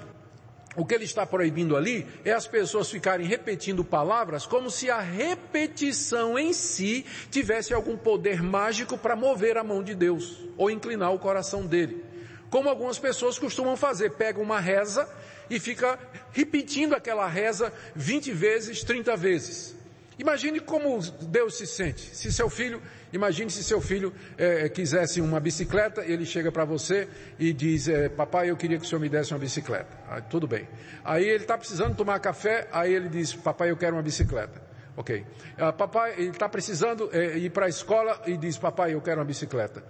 O 0.79 0.85
que 0.85 0.95
ele 0.95 1.05
está 1.05 1.27
proibindo 1.27 1.77
ali 1.77 2.07
é 2.25 2.31
as 2.31 2.47
pessoas 2.47 2.89
ficarem 2.89 3.27
repetindo 3.27 3.85
palavras 3.85 4.47
como 4.47 4.71
se 4.71 4.89
a 4.89 5.01
repetição 5.01 6.39
em 6.39 6.53
si 6.53 7.05
tivesse 7.33 7.75
algum 7.75 7.97
poder 7.97 8.41
mágico 8.41 8.97
para 8.97 9.17
mover 9.17 9.57
a 9.57 9.65
mão 9.65 9.83
de 9.83 9.93
Deus 9.93 10.39
ou 10.57 10.71
inclinar 10.71 11.13
o 11.13 11.19
coração 11.19 11.67
dele. 11.67 12.05
Como 12.49 12.69
algumas 12.69 12.97
pessoas 12.97 13.41
costumam 13.41 13.77
fazer, 13.77 14.13
pega 14.13 14.41
uma 14.41 14.61
reza 14.61 15.09
e 15.51 15.59
fica 15.59 15.99
repetindo 16.31 16.95
aquela 16.95 17.27
reza 17.27 17.73
20 17.97 18.31
vezes, 18.31 18.85
30 18.85 19.17
vezes. 19.17 19.78
Imagine 20.19 20.59
como 20.61 20.99
Deus 21.23 21.57
se 21.57 21.67
sente. 21.67 22.01
Se 22.17 22.33
seu 22.33 22.51
filho, 22.51 22.83
imagine 23.13 23.51
se 23.51 23.63
seu 23.63 23.81
filho 23.81 24.13
é, 24.37 24.69
quisesse 24.69 25.21
uma 25.21 25.39
bicicleta, 25.39 26.05
ele 26.05 26.27
chega 26.27 26.51
para 26.51 26.65
você 26.65 27.09
e 27.39 27.53
diz, 27.53 27.89
é, 27.89 28.09
papai, 28.09 28.51
eu 28.51 28.57
queria 28.57 28.79
que 28.79 28.85
o 28.85 28.89
senhor 28.89 29.01
me 29.01 29.09
desse 29.09 29.33
uma 29.33 29.39
bicicleta. 29.39 29.97
Ah, 30.09 30.21
tudo 30.21 30.49
bem. 30.49 30.69
Aí 31.05 31.25
ele 31.25 31.45
está 31.45 31.57
precisando 31.57 31.95
tomar 31.95 32.19
café, 32.19 32.69
aí 32.73 32.93
ele 32.93 33.09
diz, 33.09 33.33
papai, 33.33 33.71
eu 33.71 33.77
quero 33.77 33.95
uma 33.95 34.03
bicicleta. 34.03 34.61
Ok. 34.97 35.25
Ah, 35.57 35.73
papai, 35.73 36.15
ele 36.19 36.31
está 36.31 36.49
precisando 36.49 37.09
é, 37.13 37.39
ir 37.39 37.51
para 37.51 37.67
a 37.67 37.69
escola 37.69 38.21
e 38.27 38.37
diz, 38.37 38.59
papai, 38.59 38.95
eu 38.95 39.01
quero 39.01 39.21
uma 39.21 39.25
bicicleta. 39.25 39.85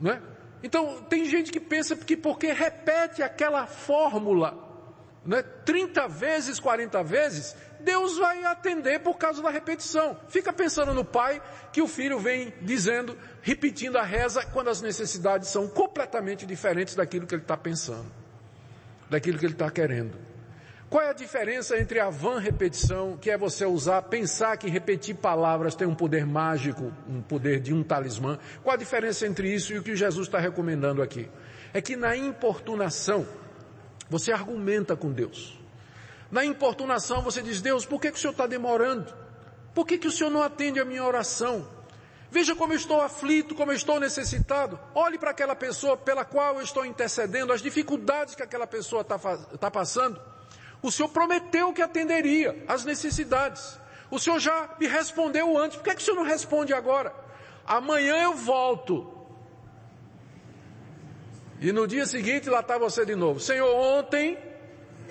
Não 0.00 0.10
é? 0.10 0.20
Então, 0.64 1.02
tem 1.04 1.24
gente 1.24 1.52
que 1.52 1.60
pensa 1.60 1.94
que 1.94 2.16
porque 2.16 2.52
repete 2.52 3.22
aquela 3.22 3.66
fórmula, 3.68 4.71
né, 5.24 5.42
30 5.42 6.08
vezes, 6.08 6.58
40 6.58 7.02
vezes, 7.02 7.56
Deus 7.80 8.18
vai 8.18 8.44
atender 8.44 9.00
por 9.00 9.16
causa 9.16 9.42
da 9.42 9.50
repetição. 9.50 10.18
Fica 10.28 10.52
pensando 10.52 10.92
no 10.94 11.04
pai 11.04 11.40
que 11.72 11.82
o 11.82 11.88
filho 11.88 12.18
vem 12.18 12.52
dizendo, 12.62 13.16
repetindo 13.40 13.96
a 13.96 14.02
reza, 14.02 14.44
quando 14.46 14.70
as 14.70 14.80
necessidades 14.80 15.48
são 15.48 15.68
completamente 15.68 16.46
diferentes 16.46 16.94
daquilo 16.94 17.26
que 17.26 17.34
ele 17.34 17.42
está 17.42 17.56
pensando, 17.56 18.06
daquilo 19.08 19.38
que 19.38 19.46
ele 19.46 19.54
está 19.54 19.70
querendo. 19.70 20.32
Qual 20.92 21.02
é 21.02 21.08
a 21.08 21.14
diferença 21.14 21.78
entre 21.78 21.98
a 21.98 22.10
vã 22.10 22.38
repetição, 22.38 23.16
que 23.16 23.30
é 23.30 23.38
você 23.38 23.64
usar, 23.64 24.02
pensar 24.02 24.58
que 24.58 24.68
repetir 24.68 25.14
palavras 25.14 25.74
tem 25.74 25.88
um 25.88 25.94
poder 25.94 26.26
mágico, 26.26 26.92
um 27.08 27.22
poder 27.22 27.60
de 27.60 27.72
um 27.72 27.82
talismã? 27.82 28.38
Qual 28.62 28.74
a 28.74 28.76
diferença 28.76 29.26
entre 29.26 29.50
isso 29.50 29.72
e 29.72 29.78
o 29.78 29.82
que 29.82 29.96
Jesus 29.96 30.26
está 30.26 30.38
recomendando 30.38 31.00
aqui? 31.00 31.30
É 31.72 31.80
que 31.80 31.96
na 31.96 32.14
importunação, 32.14 33.26
você 34.12 34.30
argumenta 34.30 34.94
com 34.94 35.10
Deus. 35.10 35.58
Na 36.30 36.44
importunação 36.44 37.22
você 37.22 37.40
diz, 37.40 37.62
Deus, 37.62 37.86
por 37.86 37.98
que, 37.98 38.12
que 38.12 38.18
o 38.18 38.20
Senhor 38.20 38.32
está 38.32 38.46
demorando? 38.46 39.10
Por 39.74 39.86
que, 39.86 39.96
que 39.96 40.06
o 40.06 40.12
Senhor 40.12 40.28
não 40.28 40.42
atende 40.42 40.78
a 40.78 40.84
minha 40.84 41.02
oração? 41.02 41.66
Veja 42.30 42.54
como 42.54 42.74
eu 42.74 42.76
estou 42.76 43.00
aflito, 43.00 43.54
como 43.54 43.72
eu 43.72 43.76
estou 43.76 43.98
necessitado. 43.98 44.78
Olhe 44.94 45.16
para 45.16 45.30
aquela 45.30 45.56
pessoa 45.56 45.96
pela 45.96 46.26
qual 46.26 46.56
eu 46.56 46.62
estou 46.62 46.84
intercedendo, 46.84 47.54
as 47.54 47.62
dificuldades 47.62 48.34
que 48.34 48.42
aquela 48.42 48.66
pessoa 48.66 49.00
está 49.00 49.18
tá 49.18 49.70
passando. 49.70 50.20
O 50.82 50.92
Senhor 50.92 51.08
prometeu 51.08 51.72
que 51.72 51.80
atenderia 51.80 52.64
as 52.68 52.84
necessidades. 52.84 53.78
O 54.10 54.18
Senhor 54.18 54.38
já 54.38 54.74
me 54.78 54.86
respondeu 54.86 55.56
antes. 55.56 55.78
Por 55.78 55.84
que, 55.84 55.94
que 55.94 56.02
o 56.02 56.04
Senhor 56.04 56.16
não 56.16 56.24
responde 56.24 56.74
agora? 56.74 57.14
Amanhã 57.64 58.22
eu 58.24 58.34
volto. 58.34 59.21
E 61.62 61.70
no 61.70 61.86
dia 61.86 62.04
seguinte 62.04 62.50
lá 62.50 62.58
está 62.58 62.76
você 62.76 63.06
de 63.06 63.14
novo. 63.14 63.38
Senhor, 63.38 63.72
ontem 63.72 64.36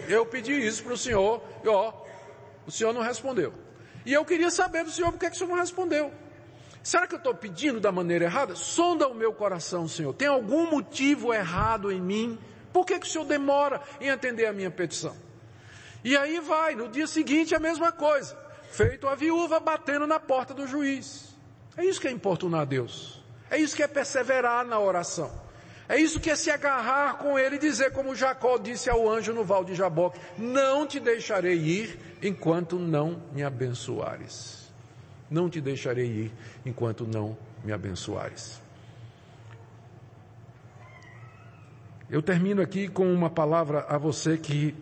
eu 0.09 0.25
pedi 0.25 0.51
isso 0.51 0.83
para 0.83 0.93
o 0.93 0.97
senhor, 0.97 1.41
e 1.63 1.67
ó, 1.69 1.93
o 2.67 2.71
senhor 2.71 2.93
não 2.93 3.01
respondeu. 3.01 3.53
E 4.05 4.11
eu 4.11 4.25
queria 4.25 4.51
saber 4.51 4.83
do 4.83 4.91
senhor 4.91 5.13
por 5.13 5.17
que, 5.17 5.29
que 5.29 5.35
o 5.35 5.39
senhor 5.39 5.49
não 5.49 5.55
respondeu. 5.55 6.11
Será 6.83 7.07
que 7.07 7.13
eu 7.13 7.19
estou 7.19 7.33
pedindo 7.33 7.79
da 7.79 7.89
maneira 7.89 8.25
errada? 8.25 8.53
Sonda 8.53 9.07
o 9.07 9.13
meu 9.13 9.31
coração, 9.31 9.87
Senhor. 9.87 10.13
Tem 10.13 10.27
algum 10.27 10.69
motivo 10.69 11.31
errado 11.31 11.91
em 11.91 12.01
mim? 12.01 12.39
Por 12.73 12.85
que, 12.85 12.99
que 12.99 13.05
o 13.05 13.09
Senhor 13.09 13.23
demora 13.23 13.79
em 14.01 14.09
atender 14.09 14.47
a 14.47 14.53
minha 14.53 14.71
petição? 14.71 15.15
E 16.03 16.17
aí 16.17 16.39
vai, 16.39 16.73
no 16.73 16.89
dia 16.89 17.05
seguinte 17.05 17.53
a 17.53 17.59
mesma 17.59 17.91
coisa. 17.91 18.35
Feito 18.71 19.07
a 19.07 19.13
viúva 19.13 19.59
batendo 19.59 20.07
na 20.07 20.19
porta 20.19 20.55
do 20.55 20.65
juiz. 20.65 21.37
É 21.77 21.85
isso 21.85 22.01
que 22.01 22.07
é 22.07 22.11
importunar 22.11 22.61
a 22.61 22.65
Deus. 22.65 23.23
É 23.49 23.57
isso 23.57 23.75
que 23.75 23.83
é 23.83 23.87
perseverar 23.87 24.65
na 24.65 24.79
oração. 24.79 25.50
É 25.91 25.99
isso 25.99 26.21
que 26.21 26.29
é 26.29 26.37
se 26.37 26.49
agarrar 26.49 27.17
com 27.17 27.37
ele 27.37 27.57
e 27.57 27.59
dizer 27.59 27.91
como 27.91 28.15
Jacó 28.15 28.57
disse 28.57 28.89
ao 28.89 29.09
anjo 29.09 29.33
no 29.33 29.43
val 29.43 29.65
de 29.65 29.75
Jaboque, 29.75 30.17
não 30.37 30.87
te 30.87 31.01
deixarei 31.01 31.57
ir 31.57 31.99
enquanto 32.23 32.79
não 32.79 33.21
me 33.33 33.43
abençoares. 33.43 34.71
Não 35.29 35.49
te 35.49 35.59
deixarei 35.59 36.05
ir 36.05 36.31
enquanto 36.65 37.05
não 37.05 37.37
me 37.61 37.73
abençoares. 37.73 38.61
Eu 42.09 42.21
termino 42.21 42.61
aqui 42.61 42.87
com 42.87 43.13
uma 43.13 43.29
palavra 43.29 43.85
a 43.89 43.97
você 43.97 44.37
que 44.37 44.73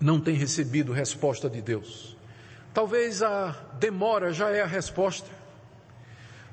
não 0.00 0.20
tem 0.20 0.36
recebido 0.36 0.92
resposta 0.92 1.50
de 1.50 1.60
Deus. 1.60 2.16
Talvez 2.72 3.24
a 3.24 3.56
demora 3.80 4.32
já 4.32 4.50
é 4.50 4.60
a 4.60 4.66
resposta. 4.66 5.28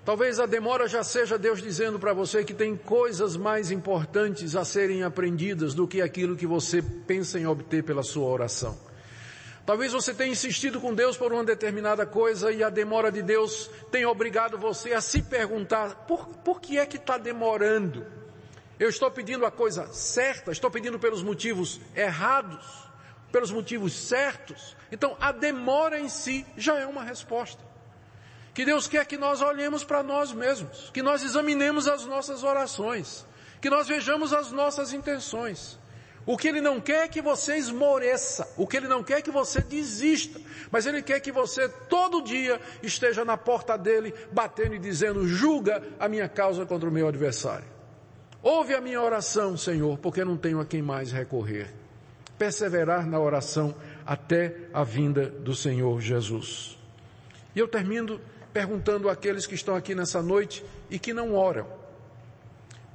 Talvez 0.09 0.39
a 0.39 0.47
demora 0.47 0.87
já 0.87 1.03
seja 1.03 1.37
Deus 1.37 1.61
dizendo 1.61 1.99
para 1.99 2.13
você 2.13 2.43
que 2.43 2.51
tem 2.51 2.75
coisas 2.75 3.37
mais 3.37 3.69
importantes 3.69 4.55
a 4.55 4.65
serem 4.65 5.03
aprendidas 5.03 5.75
do 5.75 5.87
que 5.87 6.01
aquilo 6.01 6.35
que 6.35 6.47
você 6.47 6.81
pensa 6.81 7.37
em 7.37 7.45
obter 7.45 7.83
pela 7.83 8.01
sua 8.01 8.25
oração. 8.25 8.75
Talvez 9.67 9.93
você 9.93 10.11
tenha 10.11 10.31
insistido 10.31 10.81
com 10.81 10.95
Deus 10.95 11.15
por 11.15 11.31
uma 11.31 11.43
determinada 11.43 12.07
coisa 12.07 12.51
e 12.51 12.63
a 12.63 12.71
demora 12.71 13.11
de 13.11 13.21
Deus 13.21 13.69
tenha 13.91 14.09
obrigado 14.09 14.57
você 14.57 14.93
a 14.93 14.99
se 14.99 15.21
perguntar, 15.21 16.07
por, 16.07 16.25
por 16.37 16.59
que 16.59 16.79
é 16.79 16.87
que 16.87 16.97
está 16.97 17.19
demorando? 17.19 18.03
Eu 18.79 18.89
estou 18.89 19.11
pedindo 19.11 19.45
a 19.45 19.51
coisa 19.51 19.93
certa, 19.93 20.51
estou 20.51 20.71
pedindo 20.71 20.97
pelos 20.97 21.21
motivos 21.21 21.79
errados, 21.95 22.65
pelos 23.31 23.51
motivos 23.51 23.93
certos. 23.93 24.75
Então 24.91 25.15
a 25.21 25.31
demora 25.31 25.99
em 25.99 26.09
si 26.09 26.47
já 26.57 26.79
é 26.79 26.87
uma 26.87 27.03
resposta. 27.03 27.68
Que 28.53 28.65
Deus 28.65 28.87
quer 28.87 29.05
que 29.05 29.17
nós 29.17 29.41
olhemos 29.41 29.83
para 29.83 30.03
nós 30.03 30.31
mesmos, 30.33 30.89
que 30.93 31.01
nós 31.01 31.23
examinemos 31.23 31.87
as 31.87 32.05
nossas 32.05 32.43
orações, 32.43 33.25
que 33.61 33.69
nós 33.69 33.87
vejamos 33.87 34.33
as 34.33 34.51
nossas 34.51 34.93
intenções. 34.93 35.79
O 36.25 36.37
que 36.37 36.47
ele 36.47 36.61
não 36.61 36.79
quer 36.79 37.05
é 37.05 37.07
que 37.07 37.21
você 37.21 37.57
esmoreça, 37.57 38.47
o 38.57 38.67
que 38.67 38.77
ele 38.77 38.87
não 38.87 39.03
quer 39.03 39.19
é 39.19 39.21
que 39.21 39.31
você 39.31 39.61
desista, 39.61 40.39
mas 40.69 40.85
ele 40.85 41.01
quer 41.01 41.19
que 41.19 41.31
você 41.31 41.67
todo 41.67 42.21
dia 42.21 42.59
esteja 42.83 43.25
na 43.25 43.37
porta 43.37 43.77
dele, 43.77 44.13
batendo 44.31 44.75
e 44.75 44.79
dizendo, 44.79 45.27
julga 45.27 45.81
a 45.99 46.07
minha 46.07 46.29
causa 46.29 46.65
contra 46.65 46.87
o 46.87 46.91
meu 46.91 47.07
adversário. 47.07 47.65
Ouve 48.43 48.73
a 48.73 48.81
minha 48.81 49.01
oração, 49.01 49.57
Senhor, 49.57 49.97
porque 49.97 50.23
não 50.23 50.37
tenho 50.37 50.59
a 50.59 50.65
quem 50.65 50.81
mais 50.81 51.11
recorrer. 51.11 51.73
Perseverar 52.37 53.05
na 53.05 53.19
oração 53.19 53.75
até 54.05 54.69
a 54.71 54.83
vinda 54.83 55.25
do 55.25 55.53
Senhor 55.55 55.99
Jesus. 55.99 56.77
E 57.55 57.59
eu 57.59 57.67
termino 57.67 58.21
perguntando 58.53 59.09
àqueles 59.09 59.45
que 59.45 59.55
estão 59.55 59.75
aqui 59.75 59.93
nessa 59.93 60.21
noite 60.21 60.63
e 60.89 60.97
que 60.97 61.13
não 61.13 61.35
oram. 61.35 61.67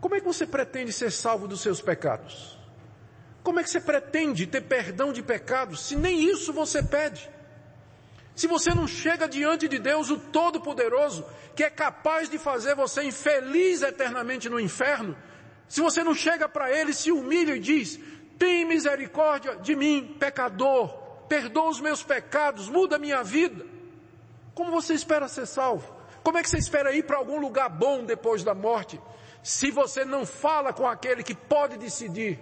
Como 0.01 0.15
é 0.15 0.21
que 0.21 0.27
você 0.27 0.47
pretende 0.47 0.93
ser 0.93 1.11
salvo 1.11 1.49
dos 1.49 1.61
seus 1.61 1.81
pecados? 1.81 2.59
Como 3.43 3.61
é 3.61 3.63
que 3.63 3.71
você 3.71 3.81
pretende 3.81 4.47
ter 4.47 4.63
perdão 4.63 5.13
de 5.13 5.23
pecados 5.23 5.87
se 5.87 5.97
nem 5.97 6.31
isso 6.31 6.53
você 6.53 6.83
pede? 6.83 7.31
Se 8.35 8.47
você 8.47 8.75
não 8.75 8.87
chega 8.87 9.29
diante 9.29 9.69
de 9.69 9.79
Deus, 9.79 10.11
o 10.11 10.19
Todo-Poderoso, 10.19 11.25
que 11.55 11.63
é 11.63 11.71
capaz 11.71 12.29
de 12.29 12.37
fazer 12.37 12.75
você 12.75 13.05
infeliz 13.05 13.81
eternamente 13.83 14.49
no 14.49 14.59
inferno, 14.59 15.17
se 15.69 15.81
você 15.81 16.03
não 16.03 16.15
chega 16.15 16.49
para 16.49 16.71
Ele, 16.71 16.93
se 16.93 17.13
humilha 17.13 17.55
e 17.55 17.61
diz, 17.61 17.99
tem 18.39 18.65
misericórdia 18.65 19.57
de 19.57 19.77
mim, 19.77 20.17
pecador, 20.19 20.89
perdoa 21.29 21.71
os 21.71 21.81
meus 21.81 22.03
pecados, 22.03 22.69
muda 22.69 22.97
a 22.97 22.99
minha 22.99 23.23
vida. 23.23 23.74
Como 24.55 24.71
você 24.71 24.95
espera 24.95 25.29
ser 25.29 25.47
salvo? 25.47 25.95
Como 26.23 26.39
é 26.39 26.43
que 26.43 26.49
você 26.49 26.59
espera 26.59 26.95
ir 26.95 27.05
para 27.05 27.19
algum 27.19 27.41
lugar 27.41 27.69
bom 27.69 28.05
depois 28.05 28.43
da 28.43 28.55
morte, 28.55 29.01
se 29.43 29.71
você 29.71 30.05
não 30.05 30.25
fala 30.25 30.73
com 30.73 30.87
aquele 30.87 31.23
que 31.23 31.35
pode 31.35 31.77
decidir 31.77 32.39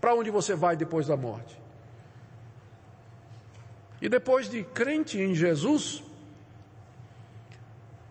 para 0.00 0.14
onde 0.14 0.30
você 0.30 0.54
vai 0.54 0.76
depois 0.76 1.06
da 1.06 1.16
morte? 1.16 1.60
E 4.00 4.08
depois 4.08 4.48
de 4.48 4.62
crente 4.62 5.18
em 5.18 5.34
Jesus, 5.34 6.02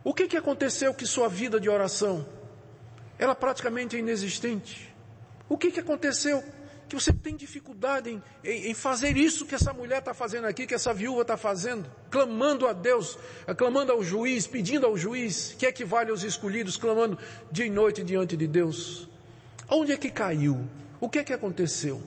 o 0.04 0.14
que 0.14 0.28
que 0.28 0.38
aconteceu 0.38 0.94
que 0.94 1.06
sua 1.06 1.30
vida 1.30 1.60
de 1.60 1.70
oração, 1.70 2.28
ela 3.18 3.34
praticamente 3.34 3.96
é 3.96 4.00
inexistente? 4.00 4.94
O 5.50 5.58
que 5.58 5.72
que 5.72 5.80
aconteceu 5.80 6.44
que 6.88 6.96
você 6.96 7.12
tem 7.12 7.36
dificuldade 7.36 8.10
em, 8.10 8.24
em, 8.44 8.72
em 8.72 8.74
fazer 8.74 9.18
isso 9.18 9.46
que 9.46 9.56
essa 9.56 9.74
mulher 9.74 10.00
está 10.00 10.14
fazendo 10.14 10.46
aqui, 10.46 10.66
que 10.66 10.74
essa 10.74 10.94
viúva 10.94 11.22
está 11.22 11.38
fazendo, 11.38 11.90
clamando 12.10 12.68
a 12.68 12.74
Deus, 12.74 13.18
clamando 13.58 13.92
ao 13.92 14.04
juiz, 14.04 14.48
pedindo 14.48 14.86
ao 14.86 14.98
juiz, 14.98 15.56
que 15.58 15.66
equivale 15.66 16.12
aos 16.12 16.24
escolhidos, 16.24 16.78
clamando 16.78 17.18
dia 17.52 17.66
e 17.66 17.70
noite 17.70 18.04
diante 18.04 18.38
de 18.38 18.48
Deus. 18.48 19.08
Onde 19.70 19.92
é 19.92 19.98
que 19.98 20.10
caiu? 20.10 20.68
O 21.00 21.10
que 21.10 21.20
é 21.20 21.24
que 21.24 21.34
aconteceu? 21.34 22.02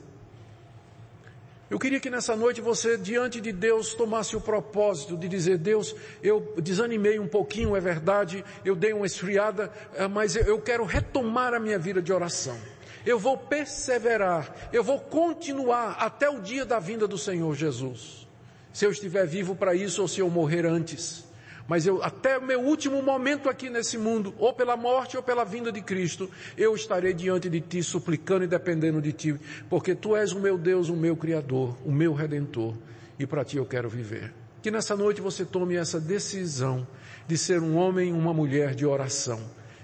Eu 1.71 1.79
queria 1.79 2.01
que 2.01 2.11
nessa 2.11 2.35
noite 2.35 2.61
você, 2.61 2.99
diante 2.99 3.41
de 3.41 3.53
Deus, 3.53 3.95
tomasse 3.95 4.35
o 4.35 4.41
propósito 4.41 5.17
de 5.17 5.29
dizer, 5.29 5.57
Deus, 5.57 5.95
eu 6.21 6.53
desanimei 6.61 7.21
um 7.21 7.29
pouquinho, 7.29 7.77
é 7.77 7.81
verdade, 7.81 8.45
eu 8.65 8.75
dei 8.75 8.93
uma 8.93 9.07
esfriada, 9.07 9.71
eh, 9.95 10.09
mas 10.09 10.35
eu 10.35 10.61
quero 10.61 10.85
retomar 10.85 11.55
a 11.55 11.61
minha 11.61 11.79
vida 11.79 12.03
de 12.03 12.13
oração. 12.13 12.59
Eu 13.05 13.19
vou 13.19 13.37
perseverar, 13.37 14.71
eu 14.73 14.85
vou 14.85 15.01
continuar 15.01 15.97
até 15.99 16.29
o 16.29 16.41
dia 16.41 16.65
da 16.65 16.79
vinda 16.79 17.09
do 17.09 17.19
Senhor 17.19 17.55
Jesus. 17.55 18.29
Se 18.73 18.85
eu 18.85 18.91
estiver 18.91 19.27
vivo 19.27 19.55
para 19.55 19.75
isso 19.75 20.03
ou 20.03 20.09
se 20.09 20.21
eu 20.21 20.31
morrer 20.31 20.65
antes 20.67 21.31
mas 21.71 21.87
eu, 21.87 22.03
até 22.03 22.37
o 22.37 22.43
meu 22.43 22.61
último 22.61 23.01
momento 23.01 23.49
aqui 23.49 23.71
nesse 23.71 23.97
mundo, 23.97 24.35
ou 24.39 24.53
pela 24.53 24.77
morte 24.77 25.17
ou 25.17 25.23
pela 25.23 25.45
vinda 25.45 25.71
de 25.71 25.81
Cristo, 25.81 26.29
eu 26.59 26.75
estarei 26.75 27.15
diante 27.15 27.49
de 27.49 27.61
Ti, 27.61 27.81
suplicando 27.81 28.43
e 28.43 28.49
dependendo 28.49 29.01
de 29.01 29.13
Ti, 29.13 29.41
porque 29.69 29.95
Tu 29.95 30.17
és 30.17 30.33
o 30.33 30.41
meu 30.41 30.59
Deus, 30.59 30.89
o 30.89 30.97
meu 30.97 31.17
Criador, 31.17 31.79
o 31.85 31.93
meu 31.93 32.13
Redentor, 32.13 32.75
e 33.21 33.25
para 33.25 33.45
Ti 33.45 33.59
eu 33.59 33.65
quero 33.65 33.89
viver. 33.89 34.35
Que 34.61 34.69
nessa 34.69 34.97
noite 34.97 35.21
você 35.21 35.45
tome 35.45 35.77
essa 35.77 36.01
decisão 36.01 36.85
de 37.29 37.39
ser 37.39 37.61
um 37.61 37.77
homem 37.77 38.13
uma 38.13 38.35
mulher 38.35 38.75
de 38.75 38.85
oração. 38.85 39.41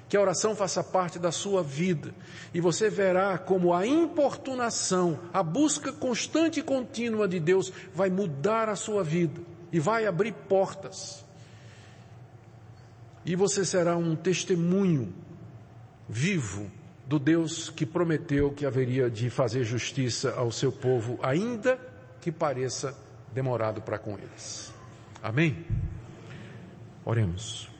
Que 0.08 0.16
a 0.16 0.20
oração 0.20 0.54
faça 0.54 0.84
parte 0.84 1.18
da 1.18 1.32
sua 1.32 1.62
vida 1.62 2.14
e 2.54 2.60
você 2.60 2.88
verá 2.88 3.36
como 3.38 3.74
a 3.74 3.86
importunação, 3.86 5.18
a 5.32 5.42
busca 5.42 5.92
constante 5.92 6.60
e 6.60 6.62
contínua 6.62 7.26
de 7.26 7.40
Deus 7.40 7.72
vai 7.92 8.08
mudar 8.08 8.68
a 8.68 8.76
sua 8.76 9.02
vida 9.02 9.40
e 9.72 9.80
vai 9.80 10.06
abrir 10.06 10.32
portas 10.32 11.26
e 13.26 13.34
você 13.34 13.64
será 13.64 13.96
um 13.96 14.14
testemunho 14.14 15.12
vivo 16.08 16.70
do 17.04 17.18
Deus 17.18 17.68
que 17.68 17.84
prometeu 17.84 18.52
que 18.52 18.64
haveria 18.64 19.10
de 19.10 19.28
fazer 19.28 19.64
justiça 19.64 20.32
ao 20.34 20.52
seu 20.52 20.70
povo, 20.70 21.18
ainda 21.20 21.76
que 22.20 22.30
pareça 22.30 22.96
demorado 23.34 23.82
para 23.82 23.98
com 23.98 24.16
eles. 24.16 24.72
Amém? 25.20 25.66
Oremos. 27.04 27.75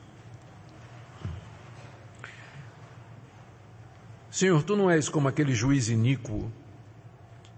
Senhor, 4.37 4.61
tu 4.61 4.75
não 4.75 4.87
és 4.87 5.09
como 5.09 5.27
aquele 5.27 5.55
juiz 5.55 5.89
iníquo. 5.89 6.51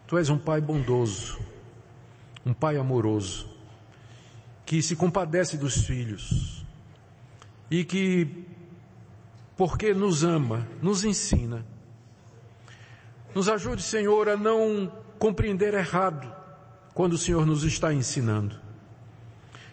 Tu 0.08 0.18
és 0.18 0.30
um 0.30 0.38
pai 0.38 0.62
bondoso, 0.62 1.38
um 2.46 2.54
pai 2.54 2.78
amoroso, 2.78 3.50
que 4.66 4.82
se 4.82 4.96
compadece 4.96 5.58
dos 5.58 5.86
filhos, 5.86 6.66
e 7.70 7.84
que, 7.84 8.46
porque 9.58 9.94
nos 9.94 10.24
ama, 10.24 10.66
nos 10.82 11.04
ensina. 11.04 11.66
Nos 13.36 13.50
ajude, 13.50 13.82
Senhor, 13.82 14.30
a 14.30 14.38
não 14.38 14.90
compreender 15.20 15.74
errado 15.74 16.34
quando 16.94 17.12
o 17.12 17.18
Senhor 17.18 17.46
nos 17.46 17.66
está 17.66 17.94
ensinando. 17.94 18.56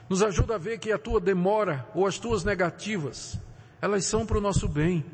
Nos 0.08 0.24
ajuda 0.24 0.56
a 0.56 0.58
ver 0.58 0.80
que 0.80 0.90
a 0.90 0.98
tua 0.98 1.20
demora 1.20 1.86
ou 1.94 2.04
as 2.04 2.18
tuas 2.18 2.42
negativas, 2.42 3.38
elas 3.80 4.04
são 4.06 4.26
para 4.26 4.38
o 4.38 4.40
nosso 4.40 4.68
bem. 4.68 5.04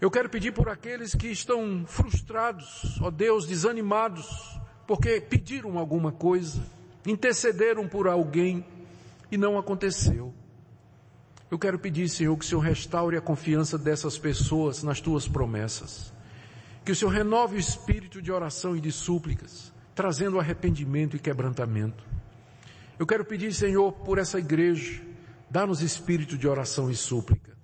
Eu 0.00 0.10
quero 0.12 0.28
pedir 0.28 0.52
por 0.52 0.68
aqueles 0.68 1.12
que 1.12 1.26
estão 1.26 1.84
frustrados, 1.84 3.00
ó 3.00 3.10
Deus, 3.10 3.46
desanimados, 3.46 4.28
porque 4.86 5.20
pediram 5.20 5.76
alguma 5.76 6.12
coisa, 6.12 6.62
intercederam 7.04 7.88
por 7.88 8.06
alguém 8.06 8.64
e 9.30 9.36
não 9.36 9.58
aconteceu. 9.58 10.32
Eu 11.50 11.58
quero 11.58 11.80
pedir, 11.80 12.08
Senhor, 12.08 12.36
que 12.36 12.44
o 12.44 12.48
Senhor 12.48 12.60
restaure 12.60 13.16
a 13.16 13.20
confiança 13.20 13.76
dessas 13.76 14.16
pessoas 14.16 14.84
nas 14.84 15.00
tuas 15.00 15.26
promessas. 15.26 16.12
Que 16.84 16.92
o 16.92 16.96
Senhor 16.96 17.10
renove 17.10 17.56
o 17.56 17.58
espírito 17.58 18.22
de 18.22 18.30
oração 18.30 18.76
e 18.76 18.80
de 18.80 18.92
súplicas, 18.92 19.72
trazendo 19.96 20.38
arrependimento 20.38 21.16
e 21.16 21.18
quebrantamento. 21.18 22.04
Eu 22.98 23.06
quero 23.06 23.24
pedir, 23.24 23.52
Senhor, 23.52 23.90
por 23.92 24.18
essa 24.18 24.38
igreja, 24.38 25.02
dá-nos 25.50 25.82
espírito 25.82 26.38
de 26.38 26.46
oração 26.46 26.88
e 26.88 26.94
súplica. 26.94 27.57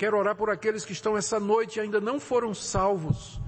Quero 0.00 0.16
orar 0.16 0.34
por 0.34 0.48
aqueles 0.48 0.82
que 0.82 0.92
estão 0.92 1.14
essa 1.14 1.38
noite 1.38 1.76
e 1.76 1.80
ainda 1.80 2.00
não 2.00 2.18
foram 2.18 2.54
salvos, 2.54 3.38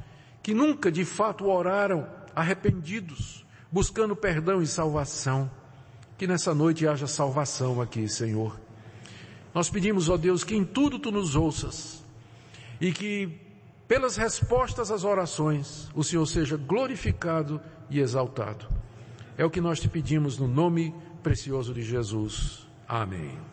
que 0.42 0.52
nunca 0.52 0.92
de 0.92 1.02
fato 1.02 1.46
oraram 1.46 2.06
arrependidos, 2.36 3.46
buscando 3.70 4.14
perdão 4.14 4.60
e 4.60 4.66
salvação. 4.66 5.50
Que 6.18 6.26
nessa 6.26 6.54
noite 6.54 6.86
haja 6.86 7.06
salvação 7.06 7.80
aqui, 7.80 8.06
Senhor 8.06 8.60
nós 9.54 9.68
pedimos, 9.68 10.08
ó 10.08 10.16
Deus, 10.16 10.44
que 10.44 10.56
em 10.56 10.64
tudo 10.64 10.98
tu 10.98 11.10
nos 11.10 11.36
ouças 11.36 12.02
e 12.80 12.90
que 12.92 13.38
pelas 13.86 14.16
respostas 14.16 14.90
às 14.90 15.04
orações 15.04 15.90
o 15.94 16.02
Senhor 16.02 16.26
seja 16.26 16.56
glorificado 16.56 17.60
e 17.90 18.00
exaltado. 18.00 18.66
É 19.36 19.44
o 19.44 19.50
que 19.50 19.60
nós 19.60 19.80
te 19.80 19.88
pedimos 19.88 20.38
no 20.38 20.48
nome 20.48 20.94
precioso 21.22 21.74
de 21.74 21.82
Jesus. 21.82 22.66
Amém. 22.88 23.51